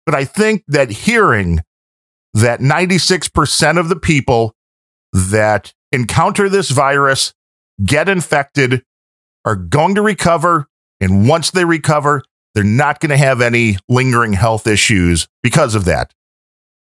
But 0.06 0.16
I 0.16 0.26
think 0.26 0.64
that 0.68 0.90
hearing 0.90 1.60
that 2.34 2.60
96% 2.60 3.80
of 3.80 3.90
the 3.90 3.96
people 3.96 4.56
that 5.14 5.74
encounter 5.92 6.50
this 6.50 6.70
virus, 6.70 7.34
get 7.84 8.10
infected, 8.10 8.84
are 9.46 9.56
going 9.56 9.96
to 9.96 10.02
recover. 10.02 10.68
And 11.00 11.28
once 11.28 11.52
they 11.52 11.66
recover, 11.66 12.24
they're 12.54 12.64
not 12.64 13.00
going 13.00 13.10
to 13.10 13.18
have 13.18 13.42
any 13.42 13.78
lingering 13.90 14.34
health 14.34 14.68
issues 14.68 15.28
because 15.42 15.76
of 15.76 15.86
that. 15.86 16.14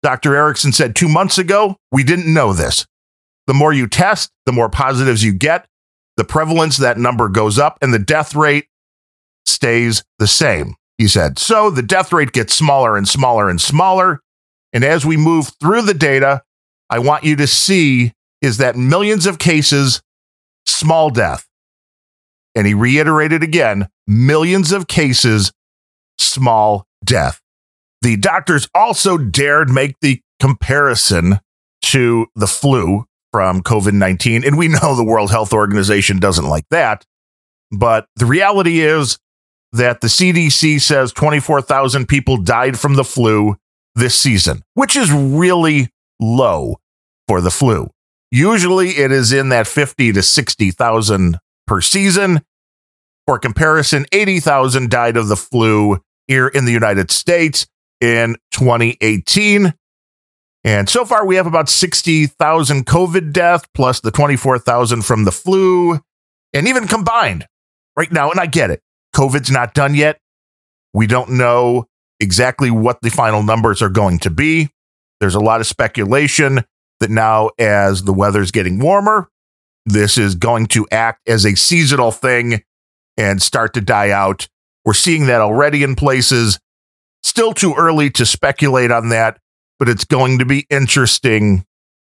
Dr. 0.01 0.35
Erickson 0.35 0.71
said 0.71 0.95
two 0.95 1.09
months 1.09 1.37
ago, 1.37 1.75
we 1.91 2.03
didn't 2.03 2.33
know 2.33 2.53
this. 2.53 2.85
The 3.47 3.53
more 3.53 3.73
you 3.73 3.87
test, 3.87 4.31
the 4.45 4.51
more 4.51 4.69
positives 4.69 5.23
you 5.23 5.33
get, 5.33 5.67
the 6.17 6.23
prevalence, 6.23 6.77
that 6.77 6.97
number 6.97 7.29
goes 7.29 7.57
up, 7.57 7.77
and 7.81 7.93
the 7.93 7.99
death 7.99 8.35
rate 8.35 8.67
stays 9.45 10.03
the 10.19 10.27
same, 10.27 10.75
he 10.97 11.07
said. 11.07 11.39
So 11.39 11.69
the 11.69 11.81
death 11.81 12.13
rate 12.13 12.31
gets 12.31 12.53
smaller 12.53 12.95
and 12.95 13.07
smaller 13.07 13.49
and 13.49 13.59
smaller. 13.59 14.19
And 14.71 14.83
as 14.83 15.05
we 15.05 15.17
move 15.17 15.51
through 15.59 15.83
the 15.83 15.93
data, 15.93 16.43
I 16.89 16.99
want 16.99 17.23
you 17.23 17.35
to 17.37 17.47
see 17.47 18.13
is 18.41 18.57
that 18.57 18.75
millions 18.75 19.25
of 19.25 19.39
cases, 19.39 20.01
small 20.69 21.09
death. 21.09 21.47
And 22.55 22.65
he 22.65 22.73
reiterated 22.73 23.43
again 23.43 23.89
millions 24.07 24.71
of 24.71 24.87
cases, 24.87 25.51
small 26.17 26.85
death. 27.03 27.41
The 28.01 28.17
doctors 28.17 28.67
also 28.73 29.17
dared 29.17 29.69
make 29.69 29.95
the 30.01 30.21
comparison 30.39 31.39
to 31.83 32.27
the 32.35 32.47
flu 32.47 33.05
from 33.31 33.61
COVID 33.61 33.93
19. 33.93 34.43
And 34.43 34.57
we 34.57 34.67
know 34.67 34.95
the 34.95 35.03
World 35.03 35.31
Health 35.31 35.53
Organization 35.53 36.19
doesn't 36.19 36.47
like 36.47 36.65
that. 36.71 37.05
But 37.71 38.07
the 38.15 38.25
reality 38.25 38.79
is 38.79 39.19
that 39.73 40.01
the 40.01 40.07
CDC 40.07 40.81
says 40.81 41.11
24,000 41.13 42.07
people 42.07 42.37
died 42.37 42.79
from 42.79 42.95
the 42.95 43.03
flu 43.03 43.55
this 43.95 44.19
season, 44.19 44.63
which 44.73 44.95
is 44.95 45.11
really 45.11 45.89
low 46.19 46.77
for 47.27 47.41
the 47.41 47.51
flu. 47.51 47.89
Usually 48.31 48.89
it 48.89 49.11
is 49.11 49.33
in 49.33 49.49
that 49.49 49.67
50 49.67 50.13
to 50.13 50.21
60,000 50.21 51.39
per 51.65 51.81
season. 51.81 52.41
For 53.25 53.39
comparison, 53.39 54.05
80,000 54.11 54.89
died 54.89 55.17
of 55.17 55.27
the 55.27 55.35
flu 55.35 55.99
here 56.27 56.47
in 56.47 56.65
the 56.65 56.71
United 56.71 57.11
States 57.11 57.67
in 58.01 58.37
2018. 58.51 59.73
And 60.63 60.89
so 60.89 61.05
far, 61.05 61.25
we 61.25 61.35
have 61.35 61.47
about 61.47 61.69
60,000 61.69 62.85
COVID 62.85 63.31
deaths 63.31 63.67
plus 63.73 64.01
the 64.01 64.11
24,000 64.11 65.03
from 65.03 65.25
the 65.25 65.31
flu. 65.31 65.99
And 66.53 66.67
even 66.67 66.87
combined 66.87 67.47
right 67.95 68.11
now, 68.11 68.31
and 68.31 68.39
I 68.39 68.45
get 68.45 68.71
it, 68.71 68.81
COVID's 69.15 69.51
not 69.51 69.73
done 69.73 69.95
yet. 69.95 70.19
We 70.93 71.07
don't 71.07 71.31
know 71.31 71.85
exactly 72.19 72.71
what 72.71 73.01
the 73.01 73.09
final 73.09 73.43
numbers 73.43 73.81
are 73.81 73.89
going 73.89 74.19
to 74.19 74.29
be. 74.29 74.69
There's 75.19 75.35
a 75.35 75.39
lot 75.39 75.61
of 75.61 75.67
speculation 75.67 76.65
that 76.99 77.09
now, 77.09 77.49
as 77.57 78.03
the 78.03 78.13
weather's 78.13 78.51
getting 78.51 78.79
warmer, 78.79 79.29
this 79.85 80.17
is 80.17 80.35
going 80.35 80.67
to 80.67 80.87
act 80.91 81.27
as 81.27 81.45
a 81.45 81.55
seasonal 81.55 82.11
thing 82.11 82.63
and 83.17 83.41
start 83.41 83.73
to 83.73 83.81
die 83.81 84.11
out. 84.11 84.47
We're 84.85 84.93
seeing 84.93 85.25
that 85.27 85.41
already 85.41 85.83
in 85.83 85.95
places. 85.95 86.59
Still 87.23 87.53
too 87.53 87.73
early 87.77 88.09
to 88.11 88.25
speculate 88.25 88.91
on 88.91 89.09
that, 89.09 89.39
but 89.77 89.89
it's 89.89 90.05
going 90.05 90.39
to 90.39 90.45
be 90.45 90.65
interesting 90.69 91.65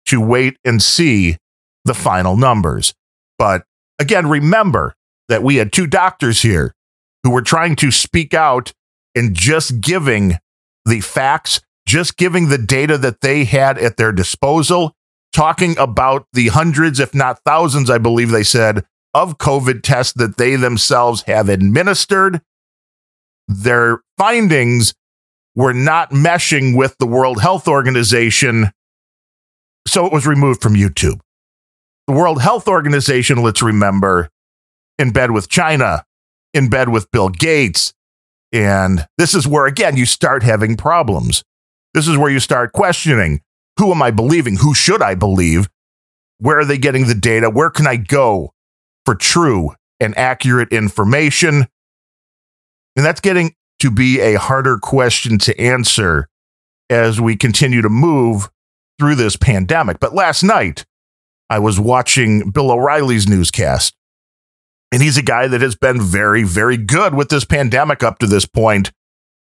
to 0.08 0.20
wait 0.20 0.58
and 0.66 0.82
see 0.82 1.38
the 1.86 1.94
final 1.94 2.36
numbers. 2.36 2.94
But 3.38 3.64
again, 4.00 4.28
remember 4.28 4.96
that 5.30 5.44
we 5.44 5.58
had 5.58 5.72
two 5.72 5.88
doctors 5.88 6.42
here 6.42 6.74
who 7.24 7.32
were 7.32 7.42
trying 7.42 7.76
to 7.78 7.92
speak 7.92 8.34
out 8.34 8.74
and 9.16 9.36
just 9.36 9.82
giving 9.82 10.38
the 10.86 11.02
facts, 11.02 11.62
just 11.88 12.18
giving 12.18 12.50
the 12.50 12.58
data 12.58 12.98
that 12.98 13.22
they 13.22 13.46
had 13.46 13.78
at 13.80 13.98
their 13.98 14.12
disposal, 14.12 14.96
talking 15.34 15.76
about 15.80 16.28
the 16.34 16.50
hundreds, 16.50 17.00
if 17.00 17.16
not 17.16 17.40
thousands, 17.46 17.90
I 17.90 17.98
believe 17.98 18.30
they 18.30 18.44
said, 18.44 18.86
of 19.14 19.38
COVID 19.38 19.82
tests 19.82 20.14
that 20.14 20.38
they 20.38 20.56
themselves 20.58 21.24
have 21.24 21.50
administered. 21.50 22.42
Their 23.48 24.02
findings 24.18 24.94
were 25.56 25.74
not 25.74 26.12
meshing 26.12 26.76
with 26.78 26.98
the 27.00 27.08
World 27.08 27.42
Health 27.42 27.68
Organization, 27.68 28.72
so 29.88 30.06
it 30.06 30.12
was 30.12 30.28
removed 30.28 30.62
from 30.62 30.76
YouTube. 30.76 31.22
The 32.06 32.14
World 32.14 32.42
Health 32.42 32.68
Organization, 32.68 33.42
let's 33.42 33.62
remember, 33.62 34.30
in 35.00 35.12
bed 35.12 35.32
with 35.32 35.50
China, 35.50 36.04
in 36.54 36.70
bed 36.70 36.90
with 36.90 37.10
Bill 37.12 37.30
Gates. 37.30 37.94
And 38.52 39.08
this 39.18 39.34
is 39.34 39.48
where, 39.48 39.66
again, 39.66 39.98
you 39.98 40.06
start 40.06 40.44
having 40.44 40.76
problems. 40.78 41.44
This 41.98 42.08
is 42.08 42.16
where 42.16 42.30
you 42.30 42.40
start 42.40 42.74
questioning 42.74 43.42
who 43.80 43.90
am 43.90 44.04
I 44.04 44.12
believing? 44.12 44.58
Who 44.58 44.76
should 44.76 45.02
I 45.02 45.16
believe? 45.16 45.68
Where 46.38 46.60
are 46.60 46.64
they 46.66 46.78
getting 46.78 47.08
the 47.08 47.16
data? 47.16 47.50
Where 47.50 47.72
can 47.72 47.88
I 47.88 47.96
go 47.96 48.54
for 49.04 49.16
true 49.16 49.72
and 50.00 50.16
accurate 50.16 50.72
information? 50.72 51.66
And 52.96 53.04
that's 53.04 53.20
getting 53.20 53.56
to 53.80 53.90
be 53.90 54.20
a 54.20 54.38
harder 54.38 54.78
question 54.78 55.40
to 55.40 55.60
answer 55.60 56.28
as 56.88 57.20
we 57.20 57.36
continue 57.36 57.82
to 57.82 57.90
move 57.90 58.48
through 59.00 59.16
this 59.16 59.36
pandemic. 59.36 60.00
But 60.00 60.14
last 60.14 60.44
night, 60.44 60.86
I 61.50 61.58
was 61.58 61.80
watching 61.80 62.52
Bill 62.52 62.70
O'Reilly's 62.70 63.28
newscast, 63.28 63.96
and 64.92 65.02
he's 65.02 65.18
a 65.18 65.24
guy 65.24 65.48
that 65.48 65.62
has 65.62 65.76
been 65.76 66.00
very, 66.00 66.44
very 66.44 66.78
good 66.78 67.16
with 67.16 67.30
this 67.30 67.44
pandemic 67.44 68.04
up 68.04 68.20
to 68.20 68.28
this 68.28 68.46
point, 68.46 68.92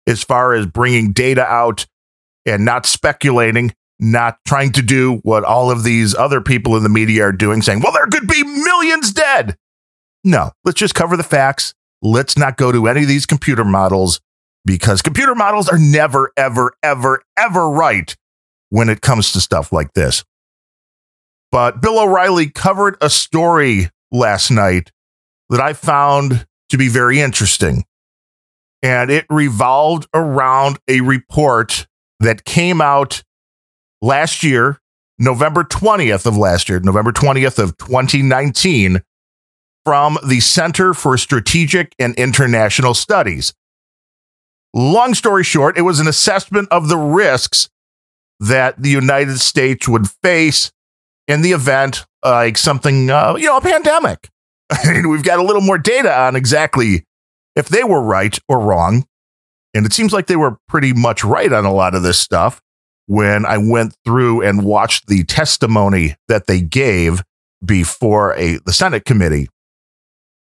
as 0.07 0.23
far 0.23 0.53
as 0.53 0.67
bringing 0.67 1.13
data 1.13 1.47
out 1.47 1.87
and 2.47 2.65
not 2.65 2.87
speculating, 2.87 3.75
not 3.99 4.39
trying 4.47 4.73
to 4.73 4.83
do 4.83 5.21
what 5.23 5.45
all 5.45 5.71
of 5.71 5.85
these 5.85 6.15
other 6.15 6.41
people 6.41 6.77
in 6.77 6.83
the 6.83 6.89
media 6.89 7.25
are 7.25 7.33
doing, 7.33 7.63
saying, 7.63 7.81
well, 7.81 7.93
there 7.93 8.07
could 8.07 8.27
be 8.27 8.43
millions 8.43 9.13
dead. 9.13 9.57
No, 10.25 10.53
let's 10.65 10.79
just 10.79 10.95
cover 10.95 11.17
the 11.17 11.23
facts. 11.23 11.75
Let's 12.01 12.37
not 12.37 12.57
go 12.57 12.73
to 12.73 12.89
any 12.89 13.03
of 13.03 13.09
these 13.09 13.27
computer 13.27 13.65
models 13.65 14.21
because 14.65 15.03
computer 15.03 15.35
models 15.35 15.69
are 15.69 15.79
never, 15.79 16.33
ever, 16.37 16.73
ever, 16.83 17.23
ever 17.37 17.69
right 17.69 18.15
when 18.71 18.89
it 18.89 19.01
comes 19.01 19.33
to 19.33 19.41
stuff 19.41 19.73
like 19.73 19.93
this. 19.95 20.25
But 21.51 21.81
Bill 21.83 22.01
O'Reilly 22.01 22.49
covered 22.51 22.97
a 23.01 23.11
story 23.11 23.91
last 24.11 24.51
night 24.51 24.91
that 25.51 25.61
I 25.61 25.75
found 25.75 26.47
to 26.71 26.79
be 26.79 26.89
very 26.89 27.21
interesting. 27.21 27.85
And 28.83 29.11
it 29.11 29.27
revolved 29.29 30.09
around 30.15 30.79
a 30.89 31.03
report 31.03 31.87
that 32.23 32.45
came 32.45 32.81
out 32.81 33.23
last 34.01 34.43
year, 34.43 34.81
November 35.19 35.65
20th 35.65 36.27
of 36.27 36.37
last 36.37 36.69
year, 36.69 36.81
November 36.81 37.13
20th 37.13 37.59
of 37.59 37.77
2019, 37.79 39.03
from 39.85 40.19
the 40.27 40.41
Center 40.41 40.95
for 40.95 41.19
Strategic 41.19 41.95
and 41.99 42.15
International 42.15 42.95
Studies. 42.95 43.53
Long 44.75 45.15
story 45.15 45.45
short, 45.45 45.77
it 45.77 45.83
was 45.83 46.01
an 46.01 46.09
assessment 46.09 46.69
of 46.71 46.89
the 46.89 46.97
risks 46.97 47.69
that 48.41 48.81
the 48.81 48.89
United 48.89 49.39
States 49.39 49.89
would 49.89 50.09
face 50.23 50.73
in 51.29 51.43
the 51.43 51.53
event 51.53 52.07
like 52.25 52.57
something, 52.57 53.11
uh, 53.11 53.35
you 53.37 53.47
know, 53.47 53.57
a 53.57 53.61
pandemic. 53.61 54.29
I 54.71 54.93
mean, 54.93 55.09
we've 55.09 55.25
got 55.25 55.39
a 55.39 55.43
little 55.43 55.61
more 55.61 55.79
data 55.79 56.17
on 56.17 56.37
exactly 56.37 57.05
if 57.57 57.69
they 57.69 57.85
were 57.85 58.01
right 58.01 58.39
or 58.49 58.61
wrong. 58.61 59.07
And 59.75 59.87
it 59.87 59.93
seems 59.93 60.13
like 60.13 60.27
they 60.27 60.37
were 60.37 60.59
pretty 60.69 60.93
much 60.93 61.25
right 61.25 61.53
on 61.53 61.65
a 61.65 61.73
lot 61.73 61.95
of 61.95 62.03
this 62.03 62.19
stuff 62.19 62.61
when 63.07 63.47
I 63.47 63.59
went 63.59 63.95
through 64.05 64.43
and 64.43 64.65
watched 64.65 65.07
the 65.07 65.25
testimony 65.25 66.15
that 66.29 66.47
they 66.47 66.61
gave 66.61 67.23
before 67.65 68.35
a 68.35 68.59
the 68.59 68.73
Senate 68.73 69.05
committee. 69.05 69.49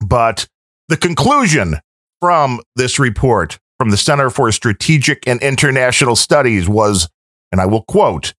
But 0.01 0.47
the 0.89 0.97
conclusion 0.97 1.77
from 2.21 2.61
this 2.77 2.99
report 2.99 3.59
from 3.79 3.91
the 3.91 3.97
Center 3.97 4.31
for 4.31 4.51
Strategic 4.53 5.27
and 5.27 5.41
International 5.43 6.17
Studies 6.17 6.69
was, 6.69 7.09
and 7.53 7.61
I 7.61 7.67
will 7.67 7.83
quote, 7.83 8.33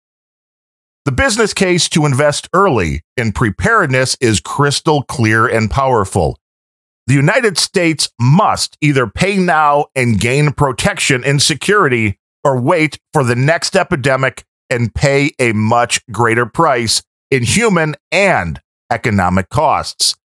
the 1.05 1.13
business 1.13 1.55
case 1.55 1.89
to 1.91 2.05
invest 2.05 2.49
early 2.53 3.03
in 3.17 3.33
preparedness 3.33 4.17
is 4.21 4.41
crystal 4.41 5.03
clear 5.05 5.47
and 5.47 5.71
powerful. 5.71 6.37
The 7.07 7.15
United 7.15 7.57
States 7.57 8.09
must 8.21 8.77
either 8.81 9.07
pay 9.07 9.37
now 9.37 9.87
and 9.95 10.19
gain 10.21 10.53
protection 10.53 11.23
and 11.25 11.41
security 11.41 12.19
or 12.43 12.61
wait 12.61 12.99
for 13.13 13.23
the 13.23 13.37
next 13.37 13.77
epidemic 13.77 14.45
and 14.71 14.93
pay 14.93 15.31
a 15.39 15.53
much 15.53 16.01
greater 16.11 16.47
price 16.47 17.03
in 17.31 17.45
human 17.45 17.95
and 18.11 18.61
economic 18.91 19.49
costs. 19.51 20.17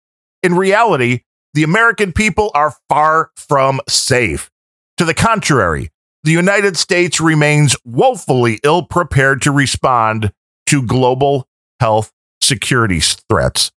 In 0.43 0.55
reality, 0.55 1.21
the 1.53 1.64
American 1.64 2.12
people 2.12 2.51
are 2.55 2.75
far 2.88 3.31
from 3.37 3.81
safe. 3.88 4.51
To 4.97 5.05
the 5.05 5.14
contrary, 5.14 5.90
the 6.25 6.33
United 6.33 6.77
States 6.77 7.21
remains 7.21 7.77
woefully 7.85 8.61
ill 8.62 8.85
prepared 8.85 9.43
to 9.43 9.51
respond 9.51 10.33
to 10.66 10.83
global 10.83 11.47
health 11.79 12.12
security 12.40 13.01
threats. 13.01 13.71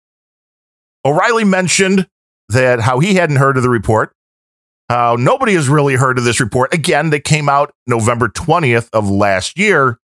O'Reilly 1.05 1.45
mentioned 1.45 2.07
that 2.53 2.81
how 2.81 3.01
he 3.01 3.15
hadn't 3.15 3.37
heard 3.37 3.57
of 3.57 3.63
the 3.63 3.69
report, 3.69 4.15
how 4.89 5.17
nobody 5.17 5.55
has 5.55 5.69
really 5.69 5.95
heard 5.95 6.19
of 6.19 6.25
this 6.25 6.41
report. 6.41 6.73
Again, 6.73 7.11
that 7.11 7.25
came 7.25 7.49
out 7.49 7.75
November 7.87 8.29
20th 8.29 8.89
of 8.93 9.09
last 9.09 9.59
year. 9.59 9.99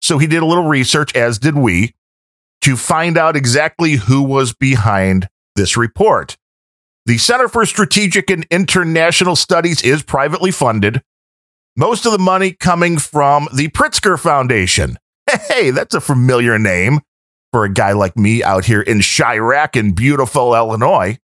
So 0.00 0.18
he 0.18 0.26
did 0.26 0.42
a 0.42 0.46
little 0.46 0.66
research, 0.66 1.14
as 1.14 1.38
did 1.38 1.56
we, 1.56 1.94
to 2.62 2.76
find 2.76 3.16
out 3.16 3.36
exactly 3.36 3.92
who 3.92 4.22
was 4.22 4.52
behind 4.52 5.28
this 5.56 5.76
report. 5.76 6.36
The 7.06 7.18
Center 7.18 7.48
for 7.48 7.66
Strategic 7.66 8.30
and 8.30 8.46
International 8.50 9.34
Studies 9.34 9.82
is 9.82 10.02
privately 10.02 10.50
funded. 10.50 11.02
Most 11.76 12.06
of 12.06 12.12
the 12.12 12.18
money 12.18 12.52
coming 12.52 12.98
from 12.98 13.48
the 13.52 13.68
Pritzker 13.68 14.18
Foundation. 14.18 14.98
Hey, 15.48 15.70
that's 15.70 15.94
a 15.94 16.00
familiar 16.00 16.58
name 16.58 17.00
for 17.52 17.64
a 17.64 17.72
guy 17.72 17.92
like 17.92 18.16
me 18.16 18.42
out 18.42 18.64
here 18.64 18.82
in 18.82 18.98
Chiraq 18.98 19.76
in 19.76 19.92
beautiful 19.92 20.54
Illinois. 20.54 21.18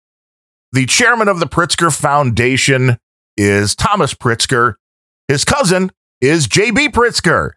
The 0.74 0.87
chairman 0.87 1.28
of 1.28 1.38
the 1.38 1.46
Pritzker 1.46 1.96
Foundation 1.96 2.98
is 3.37 3.76
Thomas 3.76 4.12
Pritzker. 4.12 4.74
His 5.28 5.44
cousin 5.44 5.92
is 6.20 6.48
J.B. 6.48 6.88
Pritzker, 6.88 7.52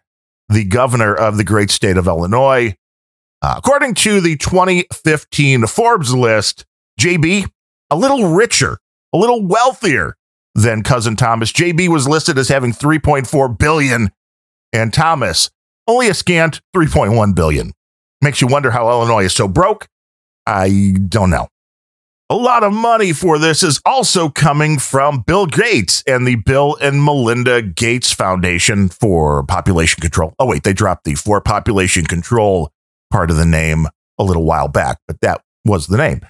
the 0.48 0.64
governor 0.64 1.16
of 1.16 1.36
the 1.36 1.42
great 1.42 1.72
state 1.72 1.96
of 1.96 2.06
Illinois. 2.06 2.76
Uh, 3.42 3.54
according 3.56 3.94
to 3.94 4.20
the 4.20 4.36
2015 4.36 5.66
Forbes 5.66 6.14
list, 6.14 6.64
JB, 7.00 7.50
a 7.90 7.96
little 7.96 8.28
richer, 8.28 8.78
a 9.12 9.18
little 9.18 9.44
wealthier 9.44 10.16
than 10.54 10.84
cousin 10.84 11.16
Thomas. 11.16 11.50
JB 11.50 11.88
was 11.88 12.06
listed 12.06 12.38
as 12.38 12.46
having 12.46 12.70
3.4 12.70 13.58
billion, 13.58 14.12
and 14.72 14.94
Thomas 14.94 15.50
only 15.88 16.06
a 16.06 16.14
scant 16.14 16.60
3.1 16.72 17.34
billion. 17.34 17.72
Makes 18.22 18.40
you 18.40 18.46
wonder 18.46 18.70
how 18.70 18.88
Illinois 18.88 19.24
is 19.24 19.34
so 19.34 19.48
broke. 19.48 19.88
I 20.46 20.94
don't 21.08 21.30
know. 21.30 21.48
A 22.30 22.36
lot 22.36 22.62
of 22.62 22.74
money 22.74 23.14
for 23.14 23.38
this 23.38 23.62
is 23.62 23.80
also 23.86 24.28
coming 24.28 24.78
from 24.78 25.20
Bill 25.20 25.46
Gates 25.46 26.04
and 26.06 26.26
the 26.26 26.34
Bill 26.34 26.76
and 26.78 27.02
Melinda 27.02 27.62
Gates 27.62 28.12
Foundation 28.12 28.90
for 28.90 29.44
Population 29.44 30.02
Control. 30.02 30.34
Oh, 30.38 30.44
wait, 30.44 30.62
they 30.62 30.74
dropped 30.74 31.04
the 31.04 31.14
for 31.14 31.40
population 31.40 32.04
control 32.04 32.70
part 33.10 33.30
of 33.30 33.38
the 33.38 33.46
name 33.46 33.86
a 34.18 34.24
little 34.24 34.44
while 34.44 34.68
back, 34.68 34.98
but 35.08 35.22
that 35.22 35.40
was 35.64 35.86
the 35.86 35.96
name. 35.96 36.20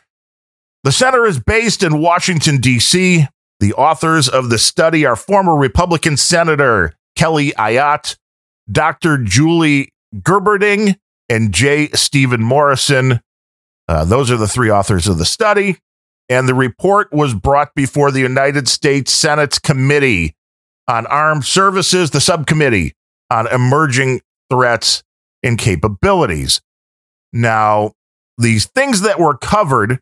The 0.84 0.92
center 0.92 1.26
is 1.26 1.40
based 1.40 1.82
in 1.82 2.00
Washington, 2.00 2.58
D.C. 2.58 3.26
The 3.58 3.74
authors 3.74 4.28
of 4.28 4.50
the 4.50 4.58
study 4.58 5.04
are 5.04 5.16
former 5.16 5.56
Republican 5.56 6.16
Senator 6.16 6.94
Kelly 7.16 7.50
Ayotte, 7.58 8.16
Dr. 8.70 9.18
Julie 9.18 9.92
Gerberding, 10.14 10.94
and 11.28 11.52
J. 11.52 11.88
Stephen 11.88 12.40
Morrison. 12.40 13.18
Uh, 13.88 14.04
those 14.04 14.30
are 14.30 14.36
the 14.36 14.46
three 14.46 14.70
authors 14.70 15.08
of 15.08 15.18
the 15.18 15.24
study 15.24 15.78
and 16.28 16.48
the 16.48 16.54
report 16.54 17.12
was 17.12 17.34
brought 17.34 17.74
before 17.74 18.10
the 18.10 18.20
United 18.20 18.68
States 18.68 19.12
Senate's 19.12 19.58
Committee 19.58 20.34
on 20.86 21.06
Armed 21.06 21.44
Services, 21.44 22.10
the 22.10 22.20
subcommittee 22.20 22.94
on 23.30 23.46
emerging 23.48 24.20
threats 24.50 25.02
and 25.42 25.58
capabilities. 25.58 26.60
Now, 27.32 27.92
these 28.38 28.66
things 28.66 29.02
that 29.02 29.18
were 29.18 29.36
covered 29.36 30.00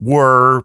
were 0.00 0.64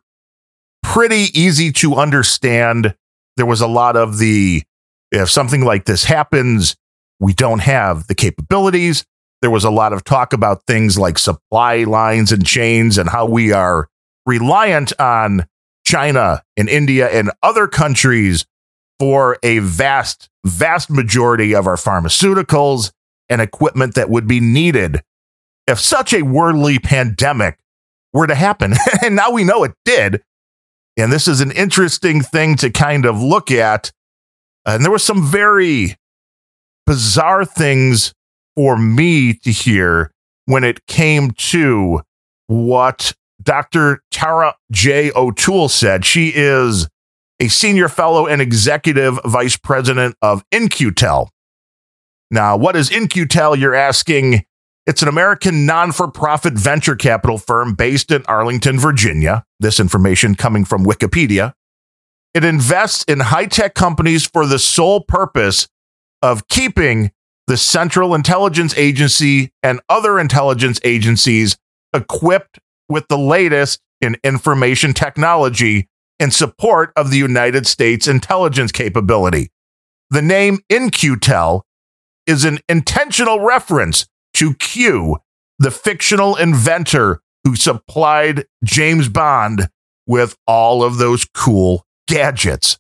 pretty 0.84 1.28
easy 1.34 1.72
to 1.74 1.96
understand. 1.96 2.96
There 3.38 3.46
was 3.46 3.62
a 3.62 3.68
lot 3.68 3.96
of 3.96 4.18
the 4.18 4.64
if 5.12 5.30
something 5.30 5.64
like 5.64 5.86
this 5.86 6.04
happens, 6.04 6.76
we 7.20 7.34
don't 7.34 7.62
have 7.62 8.08
the 8.08 8.16
capabilities. 8.16 9.06
There 9.42 9.50
was 9.50 9.64
a 9.64 9.72
lot 9.72 9.94
of 9.94 10.04
talk 10.04 10.34
about 10.34 10.66
things 10.68 11.00
like 11.00 11.18
supply 11.18 11.84
lines 11.84 12.32
and 12.32 12.46
chains 12.46 12.98
and 12.98 13.10
how 13.10 13.26
we 13.26 13.52
are 13.52 13.88
reliant 14.30 14.94
on 15.00 15.48
China 15.86 16.44
and 16.56 16.70
India 16.70 17.10
and 17.10 17.32
other 17.42 17.68
countries 17.68 18.46
for 19.00 19.38
a 19.42 19.60
vast, 19.60 20.30
vast 20.46 20.92
majority 20.92 21.56
of 21.56 21.65
our 21.65 21.76
pharmaceuticals 21.76 22.92
and 23.28 23.42
equipment 23.42 23.96
that 23.96 24.10
would 24.10 24.28
be 24.28 24.39
needed 24.39 25.02
if 25.68 25.80
such 25.80 26.13
a 26.13 26.22
worldly 26.22 26.78
pandemic 26.80 27.58
were 28.13 28.28
to 28.28 28.36
happen. 28.36 28.74
and 29.04 29.15
now 29.15 29.32
we 29.32 29.44
know 29.44 29.63
it 29.63 29.74
did. 29.84 30.22
And 30.98 31.12
this 31.12 31.28
is 31.28 31.42
an 31.42 31.52
interesting 31.52 32.22
thing 32.22 32.56
to 32.58 32.70
kind 32.70 33.06
of 33.06 33.22
look 33.22 33.52
at. 33.52 33.92
And 34.65 34.84
there 34.84 34.92
were 34.92 35.00
some 35.00 35.26
very 35.26 35.96
bizarre 36.86 37.46
things 37.46 38.13
for 38.56 38.78
me 38.78 39.34
to 39.34 39.52
hear 39.52 40.12
when 40.46 40.63
it 40.63 40.86
came 40.88 41.32
to 41.32 42.02
what 42.48 43.13
Dr. 43.41 44.02
Tara 44.12 44.56
J. 44.71 45.12
O'Toole 45.15 45.69
said. 45.69 46.06
She 46.06 46.32
is 46.36 46.88
a 47.39 47.47
senior 47.47 47.88
fellow 47.88 48.28
and 48.28 48.41
executive 48.41 49.19
vice 49.25 49.58
president 49.58 50.15
of 50.21 50.43
In-Q-Tel. 50.52 51.30
Now, 52.32 52.58
what 52.58 52.75
is 52.75 52.91
In-Q-Tel? 52.91 53.56
You're 53.56 53.75
asking. 53.75 54.43
It's 54.86 55.04
an 55.04 55.08
American 55.08 55.65
non 55.65 55.91
for 55.91 56.10
profit 56.10 56.54
venture 56.54 56.95
capital 56.95 57.38
firm 57.38 57.75
based 57.75 58.12
in 58.12 58.23
Arlington, 58.28 58.80
Virginia. 58.80 59.43
This 59.60 59.80
information 59.80 60.36
coming 60.36 60.65
from 60.65 60.84
Wikipedia. 60.84 61.54
It 62.34 62.43
invests 62.43 63.04
in 63.06 63.19
high 63.19 63.45
tech 63.45 63.73
companies 63.73 64.25
for 64.25 64.45
the 64.45 64.60
sole 64.60 65.02
purpose 65.02 65.67
of 66.21 66.47
keeping 66.47 67.12
the 67.47 67.58
Central 67.58 68.13
Intelligence 68.13 68.78
Agency 68.78 69.52
and 69.63 69.80
other 69.89 70.19
intelligence 70.19 70.80
agencies 70.84 71.58
equipped 71.93 72.60
with 72.89 73.08
the 73.08 73.17
latest 73.17 73.80
in 74.02 74.17
information 74.23 74.93
technology 74.93 75.88
in 76.19 76.32
support 76.32 76.91
of 76.95 77.12
the 77.12 77.17
United 77.17 77.65
States 77.65 78.08
intelligence 78.08 78.71
capability. 78.71 79.52
The 80.10 80.21
name 80.21 80.60
In-Q-Tel 80.69 81.65
is 82.25 82.45
an 82.45 82.60
intentional 82.67 83.39
reference 83.39 84.08
to 84.36 84.54
Q, 84.56 85.17
the 85.60 85.71
fictional 85.71 86.36
inventor 86.36 87.21
who 87.43 87.56
supplied 87.56 88.45
James 88.63 89.08
Bond 89.08 89.69
with 90.08 90.36
all 90.47 90.84
of 90.84 90.97
those 90.97 91.25
cool 91.34 91.86
gadgets. 92.08 92.78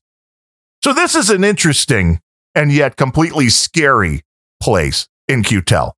So, 0.83 0.93
this 0.93 1.15
is 1.15 1.29
an 1.29 1.43
interesting 1.43 2.19
and 2.55 2.71
yet 2.71 2.97
completely 2.97 3.49
scary 3.49 4.21
place 4.61 5.07
In-Q-Tel. 5.27 5.95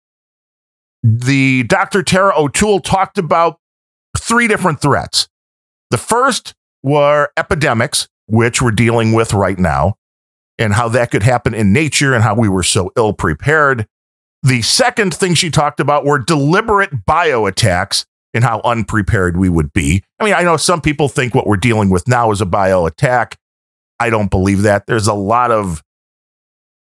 The 1.04 1.63
Dr. 1.63 2.04
Tara 2.04 2.34
O'Toole 2.38 2.80
talked 2.80 3.17
about 3.17 3.58
three 4.17 4.47
different 4.47 4.82
threats. 4.82 5.28
The 5.89 5.97
first 5.97 6.54
were 6.84 7.30
epidemics, 7.38 8.08
which 8.28 8.62
we're 8.62 8.71
dealing 8.71 9.13
with 9.13 9.34
right 9.34 9.60
now, 9.60 9.95
and 10.58 10.74
how 10.74 10.88
that 10.89 11.12
could 11.12 11.24
happen 11.24 11.54
in 11.54 11.74
nature 11.74 12.13
and 12.13 12.24
how 12.24 12.36
we 12.36 12.50
were 12.50 12.63
so 12.63 12.91
ill 12.95 13.13
prepared. 13.13 13.88
The 14.43 14.62
second 14.62 15.13
thing 15.13 15.36
she 15.36 15.50
talked 15.50 15.80
about 15.80 16.06
were 16.06 16.17
deliberate 16.17 17.06
bio 17.06 17.45
attacks 17.45 18.06
and 18.34 18.43
how 18.43 18.62
unprepared 18.63 19.38
we 19.38 19.50
would 19.50 19.74
be. 19.74 20.04
I 20.19 20.26
mean, 20.26 20.34
I 20.34 20.43
know 20.43 20.58
some 20.58 20.82
people 20.82 21.10
think 21.10 21.36
what 21.36 21.45
we're 21.45 21.58
dealing 21.58 21.89
with 21.89 22.08
now 22.08 22.32
is 22.32 22.41
a 22.41 22.45
bio 22.45 22.86
attack. 22.86 23.38
I 24.00 24.10
don't 24.10 24.32
believe 24.32 24.63
that. 24.63 24.88
There's 24.88 25.08
a 25.08 25.13
lot 25.13 25.52
of 25.52 25.84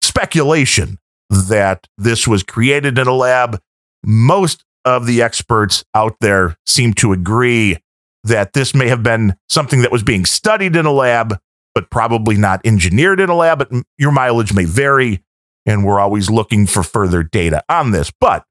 speculation 0.02 0.98
that 1.30 1.88
this 1.98 2.28
was 2.28 2.44
created 2.44 2.98
in 2.98 3.08
a 3.08 3.14
lab. 3.14 3.62
Most 4.04 4.64
of 4.86 5.08
the 5.08 5.22
experts 5.22 5.84
out 5.94 6.16
there 6.22 6.56
seem 6.66 6.94
to 6.94 7.12
agree 7.12 7.78
that 8.24 8.54
this 8.54 8.74
may 8.74 8.88
have 8.88 9.04
been 9.04 9.36
something 9.50 9.82
that 9.82 9.92
was 9.92 10.04
being 10.04 10.26
studied 10.26 10.76
in 10.76 10.86
a 10.86 10.92
lab, 10.92 11.38
but 11.74 11.90
probably 11.90 12.38
not 12.38 12.62
engineered 12.66 13.20
in 13.20 13.30
a 13.30 13.36
lab. 13.36 13.60
But 13.60 13.72
your 13.98 14.12
mileage 14.12 14.54
may 14.54 14.66
vary, 14.66 15.24
and 15.66 15.86
we're 15.86 16.00
always 16.00 16.30
looking 16.30 16.66
for 16.68 16.84
further 16.84 17.24
data 17.24 17.64
on 17.68 17.92
this. 17.92 18.12
But 18.20 18.46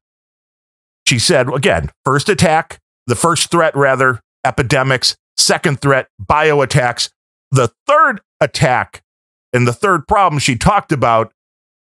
she 1.07 1.19
said, 1.19 1.49
again, 1.53 1.89
first 2.03 2.29
attack, 2.29 2.79
the 3.07 3.15
first 3.15 3.51
threat, 3.51 3.75
rather, 3.75 4.21
epidemics, 4.45 5.15
second 5.37 5.81
threat, 5.81 6.07
bio 6.19 6.61
attacks. 6.61 7.09
The 7.51 7.71
third 7.87 8.21
attack 8.41 9.03
and 9.53 9.67
the 9.67 9.73
third 9.73 10.07
problem 10.07 10.39
she 10.39 10.57
talked 10.57 10.91
about 10.91 11.31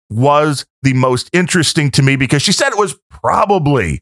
was 0.09 0.65
the 0.81 0.93
most 0.93 1.29
interesting 1.31 1.91
to 1.91 2.01
me 2.01 2.15
because 2.15 2.41
she 2.41 2.51
said 2.51 2.71
it 2.71 2.77
was 2.77 2.97
probably 3.09 4.01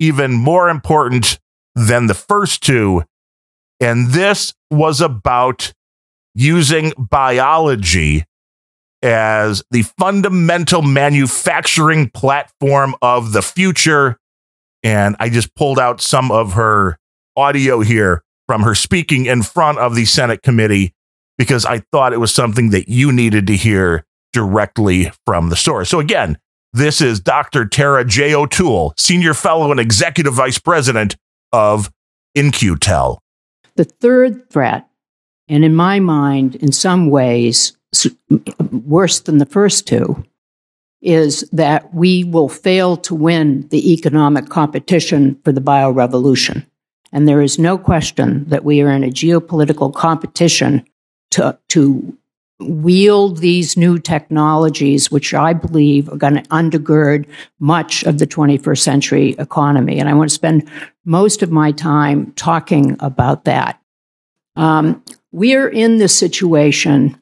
even 0.00 0.32
more 0.32 0.68
important 0.68 1.38
than 1.76 2.08
the 2.08 2.14
first 2.14 2.62
two. 2.62 3.04
And 3.78 4.08
this 4.10 4.52
was 4.70 5.00
about 5.00 5.72
using 6.34 6.92
biology 6.98 8.24
as 9.02 9.62
the 9.70 9.82
fundamental 9.82 10.82
manufacturing 10.82 12.10
platform 12.10 12.94
of 13.00 13.32
the 13.32 13.42
future. 13.42 14.18
And 14.82 15.16
I 15.20 15.28
just 15.28 15.54
pulled 15.54 15.78
out 15.78 16.00
some 16.00 16.30
of 16.30 16.54
her 16.54 16.98
audio 17.36 17.80
here 17.80 18.22
from 18.46 18.62
her 18.62 18.74
speaking 18.74 19.26
in 19.26 19.42
front 19.42 19.78
of 19.78 19.94
the 19.94 20.04
Senate 20.04 20.42
committee 20.42 20.92
because 21.38 21.64
I 21.64 21.82
thought 21.92 22.12
it 22.12 22.18
was 22.18 22.34
something 22.34 22.70
that 22.70 22.88
you 22.88 23.12
needed 23.12 23.46
to 23.46 23.56
hear 23.56 24.04
directly 24.32 25.10
from 25.26 25.48
the 25.48 25.56
source. 25.56 25.88
So 25.88 26.00
again, 26.00 26.38
this 26.72 27.00
is 27.00 27.20
Dr. 27.20 27.66
Tara 27.66 28.04
J. 28.04 28.34
O'Toole, 28.34 28.94
Senior 28.96 29.34
Fellow 29.34 29.70
and 29.70 29.80
Executive 29.80 30.34
Vice 30.34 30.58
President 30.58 31.16
of 31.52 31.90
In-Q-Tel. 32.34 33.18
The 33.76 33.84
third 33.84 34.48
threat, 34.50 34.88
and 35.48 35.64
in 35.64 35.74
my 35.74 36.00
mind, 36.00 36.56
in 36.56 36.72
some 36.72 37.10
ways, 37.10 37.76
worse 38.70 39.20
than 39.20 39.38
the 39.38 39.46
first 39.46 39.86
two, 39.86 40.24
is 41.02 41.48
that 41.50 41.94
we 41.94 42.24
will 42.24 42.48
fail 42.48 42.96
to 42.98 43.14
win 43.14 43.66
the 43.68 43.92
economic 43.92 44.48
competition 44.48 45.40
for 45.44 45.52
the 45.52 45.60
biorevolution. 45.60 46.66
And 47.12 47.26
there 47.26 47.40
is 47.40 47.58
no 47.58 47.78
question 47.78 48.44
that 48.48 48.64
we 48.64 48.82
are 48.82 48.90
in 48.90 49.02
a 49.02 49.08
geopolitical 49.08 49.92
competition 49.92 50.86
to, 51.32 51.58
to 51.68 52.16
wield 52.60 53.38
these 53.38 53.76
new 53.76 53.98
technologies, 53.98 55.10
which 55.10 55.34
I 55.34 55.52
believe 55.52 56.08
are 56.08 56.16
going 56.16 56.34
to 56.34 56.42
undergird 56.50 57.26
much 57.58 58.02
of 58.04 58.18
the 58.18 58.26
21st 58.26 58.78
century 58.78 59.34
economy. 59.38 59.98
And 59.98 60.08
I 60.08 60.14
want 60.14 60.30
to 60.30 60.34
spend 60.34 60.68
most 61.04 61.42
of 61.42 61.50
my 61.50 61.72
time 61.72 62.32
talking 62.32 62.96
about 63.00 63.44
that. 63.44 63.80
Um, 64.56 65.02
we're 65.32 65.68
in 65.68 65.98
this 65.98 66.16
situation 66.16 67.16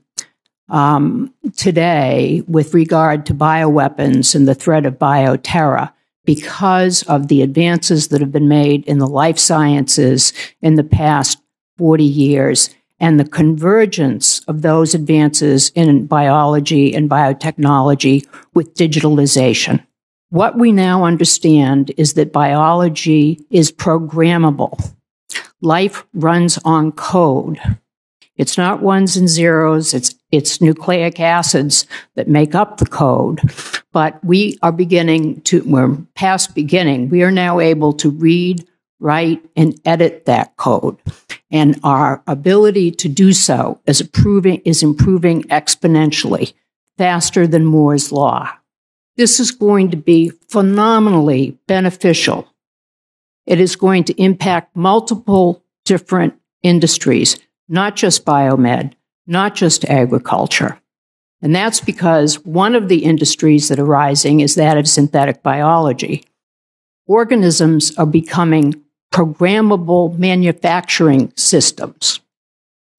um, 0.68 1.32
today 1.56 2.42
with 2.46 2.74
regard 2.74 3.26
to 3.26 3.34
bioweapons 3.34 4.34
and 4.34 4.46
the 4.46 4.54
threat 4.54 4.86
of 4.86 4.98
bioterror 4.98 5.92
because 6.24 7.02
of 7.04 7.28
the 7.28 7.42
advances 7.42 8.08
that 8.08 8.20
have 8.20 8.32
been 8.32 8.48
made 8.48 8.84
in 8.84 8.98
the 8.98 9.06
life 9.06 9.38
sciences 9.38 10.32
in 10.60 10.74
the 10.74 10.84
past 10.84 11.38
40 11.78 12.04
years 12.04 12.74
and 13.00 13.18
the 13.18 13.28
convergence 13.28 14.40
of 14.48 14.62
those 14.62 14.94
advances 14.94 15.70
in 15.74 16.06
biology 16.06 16.94
and 16.94 17.08
biotechnology 17.08 18.26
with 18.54 18.74
digitalization. 18.74 19.84
What 20.30 20.58
we 20.58 20.72
now 20.72 21.04
understand 21.04 21.92
is 21.96 22.14
that 22.14 22.32
biology 22.32 23.46
is 23.50 23.72
programmable. 23.72 24.92
Life 25.60 26.04
runs 26.12 26.58
on 26.64 26.92
code. 26.92 27.58
It's 28.36 28.56
not 28.56 28.82
ones 28.82 29.16
and 29.16 29.28
zeros. 29.28 29.94
It's, 29.94 30.14
it's 30.30 30.60
nucleic 30.60 31.18
acids 31.18 31.86
that 32.14 32.28
make 32.28 32.54
up 32.54 32.76
the 32.76 32.86
code. 32.86 33.40
But 33.92 34.22
we 34.24 34.58
are 34.62 34.70
beginning 34.70 35.40
to, 35.42 35.62
we're 35.64 35.96
past 36.14 36.54
beginning. 36.54 37.08
We 37.08 37.22
are 37.22 37.32
now 37.32 37.58
able 37.58 37.92
to 37.94 38.10
read, 38.10 38.66
write, 39.00 39.44
and 39.56 39.80
edit 39.84 40.26
that 40.26 40.56
code 40.56 40.96
and 41.50 41.78
our 41.82 42.22
ability 42.26 42.90
to 42.90 43.08
do 43.08 43.32
so 43.32 43.80
is 43.86 44.00
improving, 44.00 44.60
is 44.64 44.82
improving 44.82 45.42
exponentially 45.44 46.52
faster 46.96 47.46
than 47.46 47.64
Moore's 47.64 48.12
law. 48.12 48.50
This 49.16 49.40
is 49.40 49.50
going 49.50 49.90
to 49.90 49.96
be 49.96 50.30
phenomenally 50.48 51.58
beneficial. 51.66 52.48
It 53.46 53.60
is 53.60 53.76
going 53.76 54.04
to 54.04 54.22
impact 54.22 54.76
multiple 54.76 55.64
different 55.84 56.34
industries, 56.62 57.38
not 57.68 57.96
just 57.96 58.24
biomed, 58.24 58.92
not 59.26 59.54
just 59.54 59.84
agriculture. 59.86 60.80
And 61.40 61.54
that's 61.54 61.80
because 61.80 62.44
one 62.44 62.74
of 62.74 62.88
the 62.88 63.04
industries 63.04 63.68
that 63.68 63.78
are 63.78 63.84
rising 63.84 64.40
is 64.40 64.56
that 64.56 64.76
of 64.76 64.88
synthetic 64.88 65.42
biology. 65.42 66.24
Organisms 67.06 67.96
are 67.96 68.06
becoming 68.06 68.82
programmable 69.12 70.16
manufacturing 70.18 71.32
systems. 71.36 72.20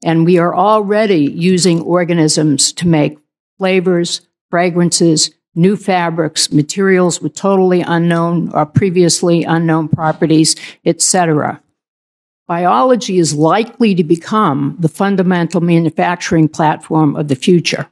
And 0.04 0.26
we 0.26 0.38
are 0.38 0.56
already 0.56 1.26
using 1.26 1.82
organisms 1.82 2.72
to 2.74 2.88
make 2.88 3.18
flavors, 3.58 4.22
fragrances, 4.50 5.32
new 5.56 5.76
fabrics, 5.76 6.52
materials 6.52 7.22
with 7.22 7.36
totally 7.36 7.82
unknown 7.82 8.50
or 8.54 8.66
previously 8.66 9.44
unknown 9.44 9.90
properties, 9.90 10.56
etc. 10.86 11.62
Biology 12.48 13.20
is 13.20 13.36
likely 13.36 13.94
to 13.94 14.04
become 14.04 14.78
the 14.80 14.90
fundamental 14.90 15.62
manufacturing 15.62 16.48
platform 16.48 17.16
of 17.16 17.28
the 17.28 17.36
future. 17.36 17.90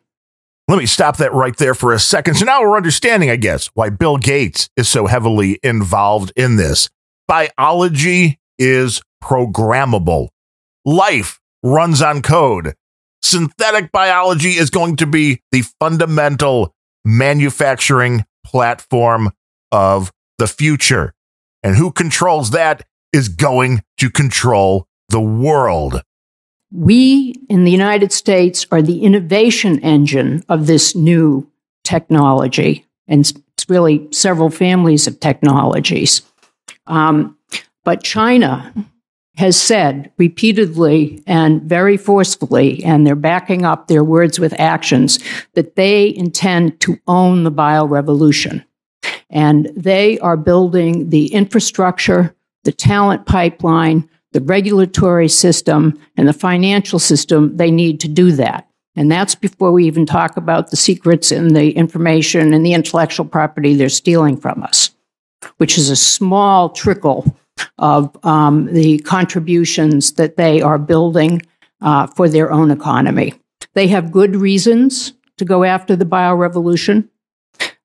Let 0.68 0.80
me 0.80 0.86
stop 0.86 1.18
that 1.18 1.34
right 1.34 1.56
there 1.56 1.74
for 1.74 1.94
a 1.94 2.00
second. 2.00 2.36
So 2.36 2.46
now 2.46 2.62
we're 2.62 2.76
understanding, 2.76 3.30
I 3.30 3.38
guess, 3.38 3.68
why 3.68 3.90
Bill 3.90 4.18
Gates 4.18 4.70
is 4.76 4.90
so 4.90 5.06
heavily 5.06 5.60
involved 5.64 6.34
in 6.36 6.58
this 6.58 6.90
biology 7.28 8.40
is 8.58 9.02
programmable. 9.24 10.30
Life 10.86 11.40
runs 11.64 12.02
on 12.02 12.22
code. 12.22 12.74
Synthetic 13.22 13.92
biology 13.92 14.52
is 14.52 14.70
going 14.70 14.96
to 14.98 15.06
be 15.06 15.42
the 15.52 15.64
fundamental 15.80 16.74
manufacturing 17.04 18.26
platform 18.46 19.32
of 19.72 20.12
the 20.38 20.48
future. 20.48 21.14
And 21.64 21.76
who 21.76 21.92
controls 21.92 22.52
that 22.52 22.86
is 23.12 23.30
going 23.30 23.84
to 23.98 24.10
control 24.10 24.88
the 25.10 25.22
world. 25.22 26.02
We 26.72 27.36
in 27.50 27.64
the 27.64 27.72
United 27.72 28.12
States 28.12 28.68
are 28.72 28.82
the 28.82 29.04
innovation 29.04 29.80
engine 29.80 30.44
of 30.50 30.68
this 30.68 30.96
new 30.96 31.50
technology. 31.84 32.86
And 33.08 33.22
it's 33.22 33.70
really 33.70 34.08
several 34.12 34.50
families 34.50 35.08
of 35.08 35.20
technologies. 35.20 36.22
Um, 36.88 37.38
but 37.86 38.04
China 38.04 38.74
has 39.38 39.60
said 39.60 40.12
repeatedly 40.18 41.24
and 41.28 41.62
very 41.62 41.96
forcefully, 41.96 42.84
and 42.84 43.06
they're 43.06 43.16
backing 43.16 43.64
up 43.64 43.88
their 43.88 44.04
words 44.04 44.40
with 44.40 44.60
actions, 44.60 45.20
that 45.54 45.76
they 45.76 46.14
intend 46.16 46.80
to 46.82 47.00
own 47.08 47.44
the 47.44 47.52
biorevolution. 47.52 48.66
And 49.30 49.70
they 49.76 50.18
are 50.20 50.38
building 50.38 51.12
the 51.12 51.28
infrastructure, 51.28 52.36
the 52.64 52.72
talent 52.72 53.28
pipeline, 53.28 54.10
the 54.32 54.42
regulatory 54.42 55.30
system, 55.30 56.00
and 56.18 56.28
the 56.28 56.34
financial 56.34 57.00
system 57.00 57.58
they 57.58 57.70
need 57.70 58.00
to 58.02 58.08
do 58.08 58.32
that. 58.34 58.68
And 58.96 59.12
that's 59.12 59.36
before 59.36 59.72
we 59.72 59.86
even 59.86 60.08
talk 60.08 60.38
about 60.38 60.72
the 60.72 60.78
secrets 60.78 61.32
and 61.32 61.56
the 61.56 61.72
information 61.74 62.54
and 62.54 62.66
the 62.66 62.74
intellectual 62.74 63.26
property 63.26 63.76
they're 63.76 63.90
stealing 63.90 64.38
from 64.38 64.64
us 64.64 64.90
which 65.58 65.78
is 65.78 65.90
a 65.90 65.96
small 65.96 66.70
trickle 66.70 67.36
of 67.78 68.16
um, 68.26 68.66
the 68.74 69.00
contributions 69.00 70.14
that 70.14 70.38
they 70.38 70.62
are 70.62 70.78
building 70.78 71.42
uh, 71.82 72.08
for 72.08 72.30
their 72.30 72.52
own 72.52 72.72
economy. 72.72 73.34
They 73.74 73.88
have 73.88 74.12
good 74.12 74.36
reasons 74.36 75.14
to 75.38 75.46
go 75.46 75.64
after 75.64 75.96
the 75.96 76.06
biorevolution. 76.06 77.10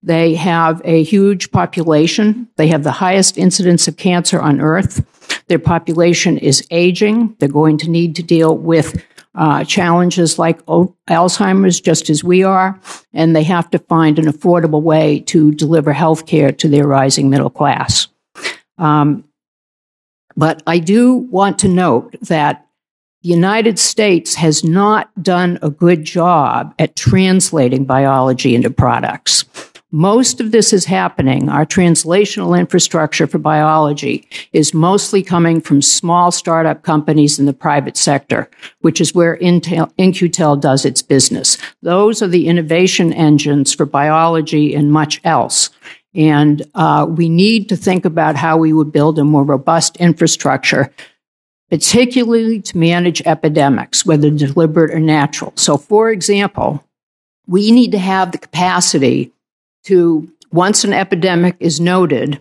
They 0.02 0.34
have 0.34 0.80
a 0.84 1.02
huge 1.02 1.50
population. 1.52 2.48
They 2.56 2.68
have 2.68 2.82
the 2.82 2.92
highest 2.92 3.38
incidence 3.38 3.86
of 3.86 3.96
cancer 3.96 4.40
on 4.40 4.60
earth. 4.60 5.06
Their 5.48 5.58
population 5.58 6.38
is 6.38 6.66
aging. 6.70 7.36
They're 7.38 7.48
going 7.48 7.78
to 7.78 7.90
need 7.90 8.16
to 8.16 8.22
deal 8.22 8.56
with 8.56 9.04
uh, 9.34 9.64
challenges 9.64 10.38
like 10.38 10.64
Alzheimer's, 10.66 11.80
just 11.80 12.10
as 12.10 12.22
we 12.22 12.42
are, 12.42 12.78
and 13.12 13.34
they 13.34 13.42
have 13.44 13.70
to 13.70 13.78
find 13.78 14.18
an 14.18 14.26
affordable 14.26 14.82
way 14.82 15.20
to 15.20 15.52
deliver 15.52 15.92
health 15.92 16.26
care 16.26 16.52
to 16.52 16.68
their 16.68 16.86
rising 16.86 17.30
middle 17.30 17.50
class. 17.50 18.08
Um, 18.78 19.24
but 20.36 20.62
I 20.66 20.78
do 20.78 21.14
want 21.14 21.58
to 21.60 21.68
note 21.68 22.16
that 22.22 22.66
the 23.22 23.28
United 23.28 23.78
States 23.78 24.34
has 24.34 24.64
not 24.64 25.10
done 25.22 25.58
a 25.62 25.70
good 25.70 26.04
job 26.04 26.74
at 26.78 26.96
translating 26.96 27.84
biology 27.84 28.54
into 28.54 28.70
products. 28.70 29.44
Most 29.94 30.40
of 30.40 30.52
this 30.52 30.72
is 30.72 30.86
happening. 30.86 31.50
Our 31.50 31.66
translational 31.66 32.58
infrastructure 32.58 33.26
for 33.26 33.36
biology 33.36 34.26
is 34.54 34.72
mostly 34.72 35.22
coming 35.22 35.60
from 35.60 35.82
small 35.82 36.32
startup 36.32 36.82
companies 36.82 37.38
in 37.38 37.44
the 37.44 37.52
private 37.52 37.98
sector, 37.98 38.48
which 38.80 39.02
is 39.02 39.14
where 39.14 39.36
Intel, 39.36 39.92
In-Q-Tel 39.98 40.56
does 40.56 40.86
its 40.86 41.02
business. 41.02 41.58
Those 41.82 42.22
are 42.22 42.26
the 42.26 42.48
innovation 42.48 43.12
engines 43.12 43.74
for 43.74 43.84
biology 43.84 44.74
and 44.74 44.90
much 44.90 45.20
else. 45.24 45.68
And 46.14 46.62
uh, 46.74 47.06
we 47.06 47.28
need 47.28 47.68
to 47.68 47.76
think 47.76 48.06
about 48.06 48.34
how 48.34 48.56
we 48.56 48.72
would 48.72 48.92
build 48.92 49.18
a 49.18 49.24
more 49.24 49.44
robust 49.44 49.98
infrastructure, 49.98 50.90
particularly 51.68 52.62
to 52.62 52.78
manage 52.78 53.20
epidemics, 53.26 54.06
whether 54.06 54.30
deliberate 54.30 54.90
or 54.90 55.00
natural. 55.00 55.52
So, 55.56 55.76
for 55.76 56.10
example, 56.10 56.82
we 57.46 57.70
need 57.72 57.92
to 57.92 57.98
have 57.98 58.32
the 58.32 58.38
capacity 58.38 59.32
to, 59.84 60.30
once 60.50 60.84
an 60.84 60.92
epidemic 60.92 61.56
is 61.60 61.80
noted, 61.80 62.40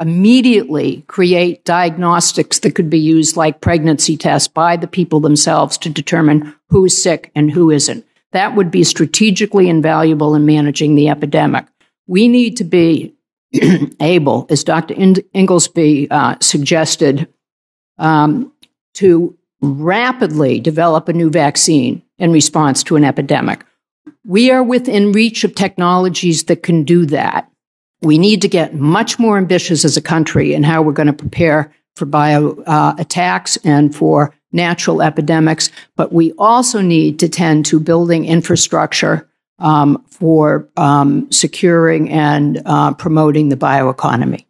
immediately 0.00 1.04
create 1.08 1.64
diagnostics 1.64 2.58
that 2.60 2.74
could 2.74 2.88
be 2.88 2.98
used 2.98 3.36
like 3.36 3.60
pregnancy 3.60 4.16
tests 4.16 4.48
by 4.48 4.76
the 4.76 4.86
people 4.86 5.20
themselves 5.20 5.76
to 5.78 5.90
determine 5.90 6.54
who 6.70 6.84
is 6.86 7.00
sick 7.00 7.30
and 7.34 7.50
who 7.50 7.70
isn't. 7.70 8.04
That 8.32 8.54
would 8.56 8.70
be 8.70 8.84
strategically 8.84 9.68
invaluable 9.68 10.34
in 10.34 10.46
managing 10.46 10.94
the 10.94 11.08
epidemic. 11.08 11.66
We 12.06 12.28
need 12.28 12.56
to 12.56 12.64
be 12.64 13.14
able, 14.00 14.46
as 14.48 14.64
Dr. 14.64 14.94
Inglesby 15.34 16.10
uh, 16.10 16.36
suggested, 16.40 17.28
um, 17.98 18.52
to 18.94 19.36
rapidly 19.60 20.60
develop 20.60 21.08
a 21.08 21.12
new 21.12 21.30
vaccine 21.30 22.02
in 22.18 22.32
response 22.32 22.82
to 22.84 22.96
an 22.96 23.04
epidemic. 23.04 23.64
We 24.24 24.50
are 24.50 24.62
within 24.62 25.12
reach 25.12 25.44
of 25.44 25.54
technologies 25.54 26.44
that 26.44 26.62
can 26.62 26.84
do 26.84 27.06
that. 27.06 27.50
We 28.02 28.18
need 28.18 28.42
to 28.42 28.48
get 28.48 28.74
much 28.74 29.18
more 29.18 29.36
ambitious 29.36 29.84
as 29.84 29.96
a 29.96 30.02
country 30.02 30.54
in 30.54 30.62
how 30.62 30.82
we're 30.82 30.92
going 30.92 31.06
to 31.06 31.12
prepare 31.12 31.72
for 31.96 32.06
bio 32.06 32.52
uh, 32.62 32.94
attacks 32.98 33.56
and 33.58 33.94
for 33.94 34.34
natural 34.52 35.02
epidemics, 35.02 35.70
but 35.96 36.12
we 36.12 36.32
also 36.32 36.80
need 36.80 37.18
to 37.20 37.28
tend 37.28 37.66
to 37.66 37.78
building 37.78 38.24
infrastructure 38.24 39.28
um, 39.58 40.02
for 40.08 40.68
um, 40.76 41.30
securing 41.30 42.10
and 42.10 42.62
uh, 42.64 42.92
promoting 42.94 43.48
the 43.48 43.56
bioeconomy. 43.56 44.46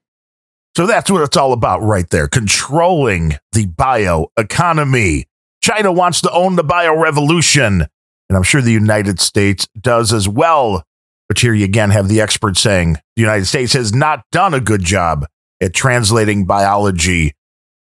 So 0.77 0.87
that's 0.87 1.11
what 1.11 1.23
it's 1.23 1.37
all 1.37 1.53
about 1.53 1.83
right 1.83 2.09
there 2.11 2.29
controlling 2.29 3.35
the 3.53 3.67
bioeconomy. 3.67 5.25
China 5.61 5.93
wants 5.93 6.21
to 6.23 6.31
own 6.31 6.57
the 6.57 6.65
bio 6.65 6.97
revolution, 6.97 7.87
and 8.31 8.37
I'm 8.37 8.45
sure 8.45 8.63
the 8.63 8.71
United 8.71 9.19
States 9.19 9.67
does 9.79 10.13
as 10.13 10.29
well. 10.29 10.85
But 11.29 11.41
here 11.41 11.53
you 11.53 11.65
again 11.65 11.91
have 11.91 12.09
the 12.09 12.21
experts 12.21 12.61
saying 12.61 12.93
the 13.17 13.23
United 13.23 13.47
States 13.47 13.73
has 13.73 13.93
not 13.93 14.23
done 14.31 14.55
a 14.55 14.61
good 14.61 14.85
job 14.85 15.27
at 15.61 15.75
translating 15.75 16.47
biology 16.47 17.35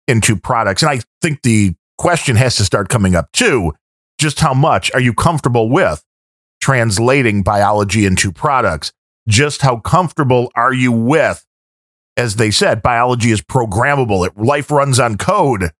into 0.06 0.36
products. 0.36 0.82
And 0.82 0.90
I 0.90 1.00
think 1.22 1.40
the 1.42 1.72
question 1.96 2.36
has 2.36 2.56
to 2.56 2.64
start 2.64 2.90
coming 2.90 3.14
up 3.14 3.32
too. 3.32 3.72
Just 4.18 4.38
how 4.40 4.52
much 4.52 4.92
are 4.92 5.00
you 5.00 5.14
comfortable 5.14 5.70
with 5.70 6.04
translating 6.60 7.42
biology 7.42 8.04
into 8.04 8.30
products? 8.30 8.92
Just 9.26 9.62
how 9.62 9.78
comfortable 9.78 10.52
are 10.54 10.74
you 10.74 10.92
with, 10.92 11.42
as 12.18 12.36
they 12.36 12.50
said, 12.50 12.82
biology 12.82 13.30
is 13.30 13.40
programmable, 13.40 14.26
it, 14.26 14.36
life 14.36 14.70
runs 14.70 15.00
on 15.00 15.16
code. 15.16 15.70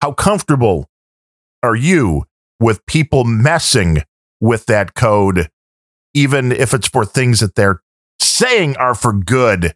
How 0.00 0.12
comfortable 0.12 0.88
are 1.62 1.76
you 1.76 2.24
with 2.58 2.86
people 2.86 3.24
messing 3.24 3.98
with 4.44 4.66
that 4.66 4.92
code, 4.94 5.48
even 6.12 6.52
if 6.52 6.74
it's 6.74 6.86
for 6.86 7.06
things 7.06 7.40
that 7.40 7.54
they're 7.54 7.80
saying 8.20 8.76
are 8.76 8.94
for 8.94 9.14
good? 9.14 9.74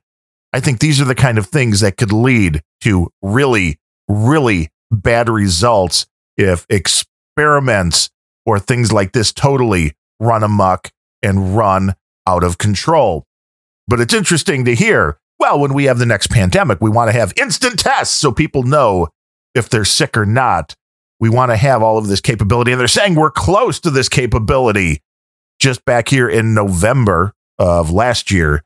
I 0.53 0.61
think 0.61 0.79
these 0.79 1.01
are 1.01 1.07
the 1.07 1.15
kind 1.15 1.39
of 1.39 1.47
things 1.47 1.81
that 1.81 1.97
could 1.97 2.13
lead 2.13 2.63
to 2.83 3.09
really, 3.23 3.79
really 4.09 4.69
bad 4.91 5.31
results 5.31 6.07
if 6.37 6.67
experiments 6.69 8.11
or 8.45 8.59
things 8.59 8.93
like 8.93 9.13
this 9.13 9.33
totally 9.33 9.95
run 10.21 10.43
amok 10.43 10.91
and 11.23 11.57
run 11.57 11.95
out 12.27 12.45
of 12.45 12.59
control. 12.59 13.25
But 13.87 14.01
it's 14.01 14.15
interesting 14.15 14.67
to 14.67 14.75
hear. 14.75 15.19
Well, 15.39 15.59
when 15.59 15.73
we 15.73 15.85
have 15.85 15.99
the 15.99 16.07
next 16.07 16.31
pandemic, 16.31 16.79
we 16.83 16.91
want 16.91 17.09
to 17.09 17.19
have 17.19 17.33
instant 17.41 17.79
tests 17.81 18.15
so 18.15 18.33
people 18.33 18.65
know 18.65 19.09
if 19.55 19.71
they're 19.71 19.85
sick 19.87 20.17
or 20.17 20.27
not. 20.27 20.75
We 21.21 21.29
want 21.29 21.51
to 21.51 21.57
have 21.57 21.83
all 21.83 21.99
of 21.99 22.07
this 22.07 22.21
capability. 22.21 22.73
And 22.73 22.81
they're 22.81 22.89
saying 22.89 23.15
we're 23.15 23.31
close 23.31 23.81
to 23.81 23.91
this 23.91 24.09
capability 24.09 25.03
just 25.59 25.85
back 25.85 26.09
here 26.09 26.29
in 26.29 26.55
November 26.55 27.33
of 27.59 27.91
last 27.91 28.31
year. 28.31 28.63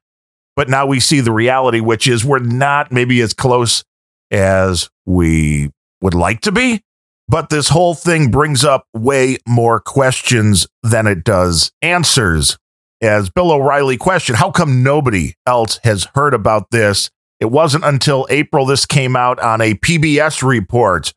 But 0.55 0.69
now 0.69 0.87
we 0.87 1.01
see 1.01 1.21
the 1.21 1.33
reality, 1.33 1.81
which 1.81 2.07
is 2.07 2.25
we're 2.25 2.38
not 2.38 2.93
maybe 2.93 3.21
as 3.23 3.33
close 3.33 3.85
as 4.31 4.91
we 5.07 5.71
would 6.03 6.15
like 6.15 6.43
to 6.43 6.53
be. 6.53 6.83
But 7.29 7.49
this 7.49 7.69
whole 7.71 7.95
thing 7.95 8.31
brings 8.31 8.65
up 8.65 8.87
way 8.93 9.38
more 9.47 9.81
questions 9.81 10.67
than 10.83 11.07
it 11.07 11.25
does 11.25 11.73
answers. 11.81 12.59
As 13.01 13.31
Bill 13.31 13.51
O'Reilly 13.51 13.97
questioned, 13.97 14.38
how 14.38 14.51
come 14.51 14.83
nobody 14.83 15.35
else 15.47 15.81
has 15.85 16.07
heard 16.15 16.35
about 16.35 16.71
this? 16.71 17.11
It 17.41 17.47
wasn't 17.51 17.85
until 17.85 18.27
April 18.31 18.67
this 18.67 18.87
came 18.87 19.17
out 19.17 19.41
on 19.41 19.61
a 19.61 19.75
PBS 19.75 20.47
report, 20.47 21.12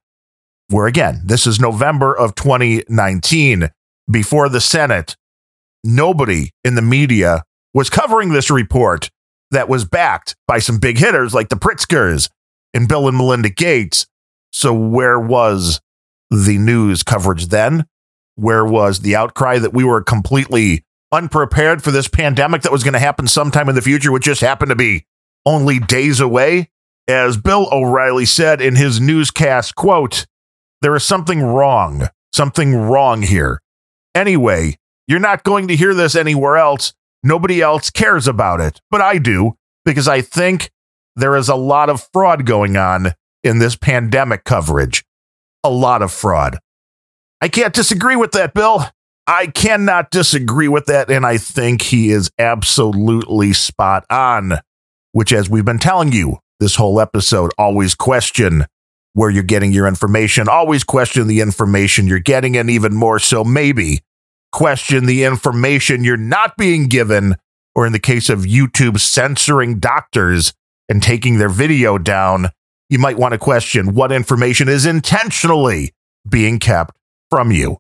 where 0.70 0.88
again, 0.88 1.22
this 1.26 1.46
is 1.46 1.60
November 1.60 2.16
of 2.16 2.36
2019, 2.36 3.70
before 4.10 4.50
the 4.50 4.62
Senate. 4.62 5.16
Nobody 5.84 6.52
in 6.64 6.76
the 6.76 6.82
media 6.82 7.44
was 7.74 7.90
covering 7.90 8.30
this 8.30 8.50
report 8.50 9.10
that 9.52 9.70
was 9.70 9.86
backed 9.86 10.36
by 10.48 10.60
some 10.60 10.80
big 10.80 10.98
hitters 10.98 11.34
like 11.34 11.50
the 11.50 11.56
Pritzkers 11.56 12.30
and 12.74 12.88
Bill 12.88 13.08
and 13.08 13.18
Melinda 13.18 13.50
Gates. 13.50 14.08
So, 14.52 14.74
where 14.74 15.20
was 15.20 15.80
the 16.32 16.58
news 16.58 17.04
coverage 17.04 17.48
then? 17.48 17.86
Where 18.36 18.66
was 18.66 19.00
the 19.00 19.16
outcry 19.16 19.60
that 19.60 19.74
we 19.74 19.84
were 19.84 20.02
completely 20.02 20.84
unprepared 21.12 21.84
for 21.84 21.92
this 21.92 22.08
pandemic 22.08 22.64
that 22.64 22.72
was 22.72 22.84
going 22.84 22.94
to 22.94 23.00
happen 23.00 23.28
sometime 23.28 23.70
in 23.70 23.76
the 23.76 23.82
future, 23.82 24.12
which 24.12 24.24
just 24.24 24.42
happened 24.42 24.70
to 24.70 24.76
be 24.76 25.06
only 25.46 25.80
days 25.80 26.20
away? 26.20 26.70
As 27.08 27.38
Bill 27.38 27.70
O'Reilly 27.72 28.26
said 28.26 28.62
in 28.62 28.76
his 28.76 29.00
newscast, 29.00 29.76
quote, 29.76 30.26
there 30.86 30.96
is 30.96 31.04
something 31.04 31.42
wrong, 31.42 32.10
something 32.32 32.76
wrong 32.76 33.24
here. 33.24 33.60
Anyway, 34.14 34.78
you're 35.08 35.20
not 35.20 35.44
going 35.44 35.68
to 35.68 35.76
hear 35.76 35.96
this 35.96 36.16
anywhere 36.16 36.58
else. 36.58 36.94
Nobody 37.24 37.60
else 37.60 37.90
cares 37.90 38.28
about 38.28 38.62
it, 38.62 38.80
but 38.92 39.02
I 39.02 39.18
do 39.18 39.56
because 39.84 40.08
I 40.08 40.22
think 40.22 40.70
there 41.16 41.36
is 41.36 41.50
a 41.50 41.56
lot 41.56 41.90
of 41.90 42.08
fraud 42.14 42.46
going 42.46 42.78
on 42.78 43.14
in 43.44 43.58
this 43.58 43.76
pandemic 43.76 44.44
coverage 44.44 45.04
a 45.64 45.72
lot 45.72 46.04
of 46.04 46.12
fraud. 46.12 46.60
I 47.42 47.48
can't 47.48 47.74
disagree 47.74 48.16
with 48.16 48.34
that, 48.34 48.54
Bill. 48.54 48.86
I 49.26 49.48
cannot 49.48 50.12
disagree 50.12 50.68
with 50.68 50.86
that. 50.86 51.10
And 51.10 51.26
I 51.26 51.40
think 51.40 51.82
he 51.82 52.12
is 52.12 52.30
absolutely 52.38 53.54
spot 53.54 54.06
on, 54.12 54.60
which, 55.14 55.34
as 55.34 55.50
we've 55.50 55.66
been 55.66 55.80
telling 55.80 56.12
you 56.12 56.38
this 56.60 56.76
whole 56.76 57.02
episode, 57.02 57.50
always 57.58 57.96
question 57.96 58.68
where 59.16 59.30
you're 59.30 59.44
getting 59.44 59.72
your 59.72 59.88
information, 59.88 60.50
always 60.50 60.84
question 60.84 61.28
the 61.28 61.40
information 61.40 62.06
you're 62.06 62.20
getting, 62.20 62.58
and 62.58 62.70
even 62.70 62.94
more 62.94 63.18
so, 63.18 63.46
maybe 63.46 64.02
question 64.52 65.06
the 65.06 65.24
information 65.24 66.04
you're 66.04 66.18
not 66.18 66.58
being 66.58 66.88
given, 66.88 67.36
or 67.74 67.88
in 67.88 67.94
the 67.94 68.00
case 68.00 68.30
of 68.30 68.42
YouTube 68.42 69.00
censoring 69.00 69.80
doctors 69.80 70.54
and 70.90 71.02
taking 71.02 71.38
their 71.38 71.50
video 71.50 71.98
down, 71.98 72.50
you 72.90 73.00
might 73.00 73.18
want 73.18 73.32
to 73.32 73.38
question 73.38 73.96
what 73.96 74.12
information 74.12 74.68
is 74.68 74.86
intentionally 74.86 75.94
being 76.28 76.60
kept 76.60 76.96
from 77.30 77.54
you. 77.54 77.78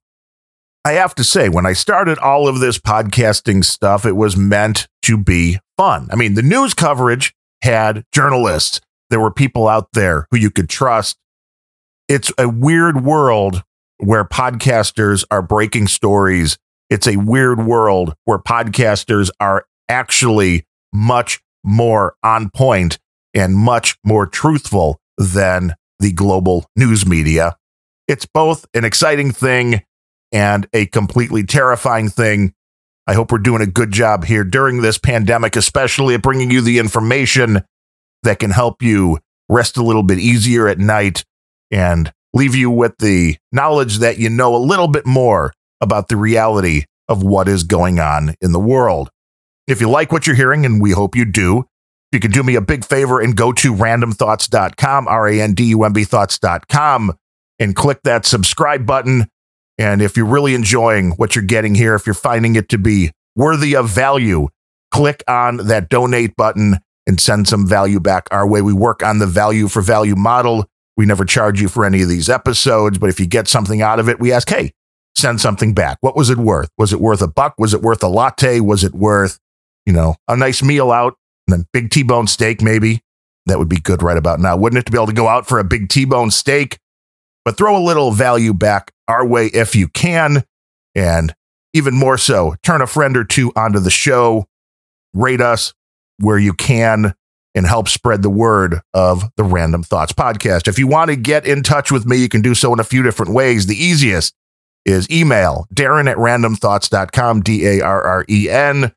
I 0.85 0.93
have 0.93 1.15
to 1.15 1.23
say, 1.25 1.49
when 1.49 1.65
I 1.65 1.73
started 1.73 2.17
all 2.19 2.47
of 2.47 2.61
this 2.61 2.79
podcasting 2.79 3.65
stuff, 3.65 4.05
it 4.05 4.15
was 4.15 4.37
meant 4.37 4.87
to 5.01 5.17
be 5.17 5.59
fun. 5.75 6.07
I 6.11 6.15
mean, 6.15 6.35
the 6.35 6.41
news 6.41 6.73
coverage 6.73 7.33
had 7.61 8.05
journalists, 8.13 8.79
there 9.09 9.19
were 9.19 9.31
people 9.31 9.67
out 9.67 9.89
there 9.91 10.27
who 10.31 10.37
you 10.37 10.49
could 10.49 10.69
trust. 10.69 11.17
It's 12.07 12.31
a 12.37 12.47
weird 12.47 13.03
world 13.03 13.63
where 13.97 14.23
podcasters 14.23 15.25
are 15.31 15.41
breaking 15.41 15.87
stories. 15.87 16.55
It's 16.91 17.07
a 17.07 17.15
weird 17.15 17.65
world 17.65 18.13
where 18.25 18.37
podcasters 18.37 19.31
are 19.39 19.65
actually 19.89 20.67
much 20.93 21.41
more 21.63 22.15
on 22.21 22.51
point 22.51 22.99
and 23.33 23.55
much 23.55 23.97
more 24.03 24.27
truthful 24.27 24.99
than 25.17 25.73
the 25.99 26.11
global 26.11 26.69
news 26.75 27.07
media. 27.07 27.57
It's 28.07 28.27
both 28.27 28.67
an 28.75 28.85
exciting 28.85 29.31
thing 29.31 29.81
and 30.31 30.67
a 30.73 30.85
completely 30.85 31.43
terrifying 31.43 32.09
thing. 32.09 32.53
I 33.07 33.15
hope 33.15 33.31
we're 33.31 33.39
doing 33.39 33.63
a 33.63 33.67
good 33.67 33.91
job 33.91 34.25
here 34.25 34.43
during 34.43 34.83
this 34.83 34.99
pandemic, 34.99 35.55
especially 35.55 36.13
at 36.13 36.21
bringing 36.21 36.51
you 36.51 36.61
the 36.61 36.77
information 36.77 37.63
that 38.21 38.37
can 38.37 38.51
help 38.51 38.83
you 38.83 39.17
rest 39.49 39.77
a 39.77 39.83
little 39.83 40.03
bit 40.03 40.19
easier 40.19 40.67
at 40.67 40.77
night 40.77 41.23
and 41.75 42.13
leave 42.33 42.55
you 42.55 42.69
with 42.69 42.97
the 42.99 43.35
knowledge 43.51 43.97
that 43.97 44.17
you 44.17 44.29
know 44.29 44.55
a 44.55 44.57
little 44.57 44.87
bit 44.87 45.05
more 45.05 45.51
about 45.81 46.07
the 46.07 46.15
reality 46.15 46.85
of 47.09 47.21
what 47.21 47.49
is 47.49 47.63
going 47.63 47.99
on 47.99 48.33
in 48.39 48.53
the 48.53 48.59
world. 48.59 49.09
If 49.67 49.81
you 49.81 49.89
like 49.89 50.11
what 50.11 50.25
you're 50.25 50.37
hearing, 50.37 50.65
and 50.65 50.81
we 50.81 50.91
hope 50.91 51.15
you 51.15 51.25
do, 51.25 51.65
you 52.13 52.21
can 52.21 52.31
do 52.31 52.43
me 52.43 52.55
a 52.55 52.61
big 52.61 52.85
favor 52.85 53.19
and 53.19 53.35
go 53.35 53.51
to 53.51 53.73
randumbthoughts.com, 53.73 55.07
R 55.07 55.27
A 55.27 55.41
N 55.41 55.53
D 55.53 55.65
U 55.65 55.83
M 55.83 55.91
B 55.91 56.05
thoughts.com, 56.05 57.13
and 57.59 57.75
click 57.75 57.99
that 58.03 58.25
subscribe 58.25 58.85
button. 58.85 59.27
And 59.77 60.01
if 60.01 60.15
you're 60.15 60.25
really 60.25 60.55
enjoying 60.55 61.11
what 61.11 61.35
you're 61.35 61.43
getting 61.43 61.75
here, 61.75 61.93
if 61.93 62.05
you're 62.05 62.13
finding 62.13 62.55
it 62.55 62.69
to 62.69 62.77
be 62.77 63.11
worthy 63.35 63.75
of 63.75 63.89
value, 63.89 64.47
click 64.91 65.23
on 65.27 65.57
that 65.57 65.89
donate 65.89 66.37
button 66.37 66.77
and 67.05 67.19
send 67.19 67.49
some 67.49 67.67
value 67.67 67.99
back 67.99 68.29
our 68.31 68.47
way. 68.47 68.61
We 68.61 68.71
work 68.71 69.03
on 69.03 69.19
the 69.19 69.27
value 69.27 69.67
for 69.67 69.81
value 69.81 70.15
model. 70.15 70.69
We 70.97 71.05
never 71.05 71.25
charge 71.25 71.61
you 71.61 71.67
for 71.67 71.85
any 71.85 72.01
of 72.01 72.09
these 72.09 72.29
episodes, 72.29 72.97
but 72.97 73.09
if 73.09 73.19
you 73.19 73.25
get 73.25 73.47
something 73.47 73.81
out 73.81 73.99
of 73.99 74.07
it, 74.07 74.19
we 74.19 74.31
ask, 74.31 74.49
hey, 74.49 74.71
send 75.15 75.41
something 75.41 75.73
back. 75.73 75.97
What 76.01 76.15
was 76.15 76.29
it 76.29 76.37
worth? 76.37 76.69
Was 76.77 76.93
it 76.93 77.01
worth 77.01 77.21
a 77.21 77.27
buck? 77.27 77.55
Was 77.57 77.73
it 77.73 77.81
worth 77.81 78.03
a 78.03 78.07
latte? 78.07 78.59
Was 78.59 78.83
it 78.83 78.93
worth, 78.93 79.39
you 79.85 79.93
know, 79.93 80.15
a 80.27 80.37
nice 80.37 80.63
meal 80.63 80.91
out? 80.91 81.17
And 81.47 81.53
then 81.53 81.67
big 81.73 81.89
T-bone 81.89 82.27
steak, 82.27 82.61
maybe. 82.61 83.01
That 83.45 83.59
would 83.59 83.69
be 83.69 83.79
good 83.79 84.01
right 84.01 84.17
about 84.17 84.39
now, 84.39 84.57
wouldn't 84.57 84.79
it? 84.79 84.85
To 84.87 84.91
be 84.91 84.97
able 84.97 85.07
to 85.07 85.13
go 85.13 85.27
out 85.27 85.47
for 85.47 85.59
a 85.59 85.63
big 85.63 85.89
T-bone 85.89 86.31
steak, 86.31 86.79
but 87.43 87.57
throw 87.57 87.77
a 87.77 87.83
little 87.83 88.11
value 88.11 88.53
back 88.53 88.91
our 89.07 89.25
way 89.25 89.47
if 89.47 89.75
you 89.75 89.87
can. 89.87 90.43
And 90.95 91.35
even 91.73 91.93
more 91.93 92.17
so, 92.17 92.55
turn 92.63 92.81
a 92.81 92.87
friend 92.87 93.15
or 93.15 93.23
two 93.23 93.51
onto 93.55 93.79
the 93.79 93.91
show, 93.91 94.47
rate 95.13 95.41
us 95.41 95.73
where 96.17 96.39
you 96.39 96.53
can, 96.53 97.13
and 97.55 97.65
help 97.65 97.87
spread 97.87 98.21
the 98.21 98.29
word 98.29 98.81
of 98.93 99.23
the 99.37 99.43
Randumb 99.43 99.85
Thoughts 99.85 100.11
podcast. 100.11 100.67
If 100.67 100.77
you 100.77 100.87
want 100.87 101.09
to 101.09 101.15
get 101.15 101.47
in 101.47 101.63
touch 101.63 101.91
with 101.91 102.05
me, 102.05 102.17
you 102.17 102.29
can 102.29 102.41
do 102.41 102.53
so 102.53 102.73
in 102.73 102.79
a 102.79 102.83
few 102.83 103.01
different 103.01 103.33
ways. 103.33 103.65
The 103.65 103.81
easiest 103.81 104.35
is 104.85 105.09
email 105.09 105.65
Darren 105.73 106.09
at 106.09 106.17
randumbthoughts.com, 106.17 107.41
D 107.41 107.65
A 107.65 107.81
R 107.81 108.03
R 108.03 108.25
E 108.29 108.49
N. 108.49 108.91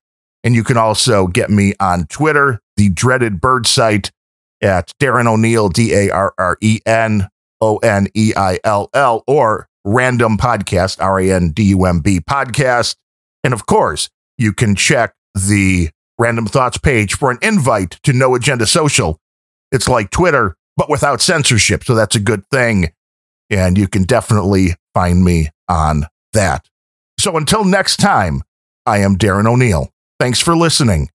And 0.44 0.54
you 0.54 0.64
can 0.64 0.76
also 0.76 1.26
get 1.26 1.50
me 1.50 1.74
on 1.80 2.06
Twitter, 2.06 2.60
the 2.76 2.88
dreaded 2.90 3.40
bird 3.40 3.66
site 3.66 4.10
at 4.60 4.92
Darren 5.00 5.26
O'Neill, 5.26 5.68
D 5.68 5.94
A 5.94 6.10
R 6.10 6.34
R 6.36 6.58
E 6.60 6.80
N 6.84 7.28
O 7.60 7.76
N 7.78 8.08
E 8.14 8.32
I 8.36 8.58
L 8.64 8.90
L, 8.92 9.24
or 9.26 9.68
Randumb 9.86 10.36
Podcast, 10.36 11.02
R 11.02 11.20
A 11.20 11.32
N 11.32 11.50
D 11.50 11.64
U 11.64 11.84
M 11.84 12.00
B 12.00 12.20
Podcast. 12.20 12.96
And 13.44 13.54
of 13.54 13.66
course, 13.66 14.10
you 14.36 14.52
can 14.52 14.74
check 14.74 15.14
the 15.34 15.90
Randumb 16.20 16.50
Thoughts 16.50 16.78
page 16.78 17.14
for 17.14 17.30
an 17.30 17.38
invite 17.42 17.92
to 18.02 18.12
No 18.12 18.34
Agenda 18.34 18.66
Social. 18.66 19.20
It's 19.70 19.88
like 19.88 20.10
Twitter, 20.10 20.56
but 20.76 20.90
without 20.90 21.20
censorship. 21.20 21.84
So 21.84 21.94
that's 21.94 22.16
a 22.16 22.20
good 22.20 22.44
thing. 22.50 22.92
And 23.50 23.78
you 23.78 23.88
can 23.88 24.04
definitely 24.04 24.74
find 24.94 25.24
me 25.24 25.48
on 25.68 26.06
that. 26.32 26.68
So 27.18 27.36
until 27.36 27.64
next 27.64 27.96
time, 27.96 28.42
I 28.86 28.98
am 28.98 29.16
Darren 29.16 29.46
O'Neill. 29.46 29.90
Thanks 30.18 30.40
for 30.40 30.56
listening 30.56 31.10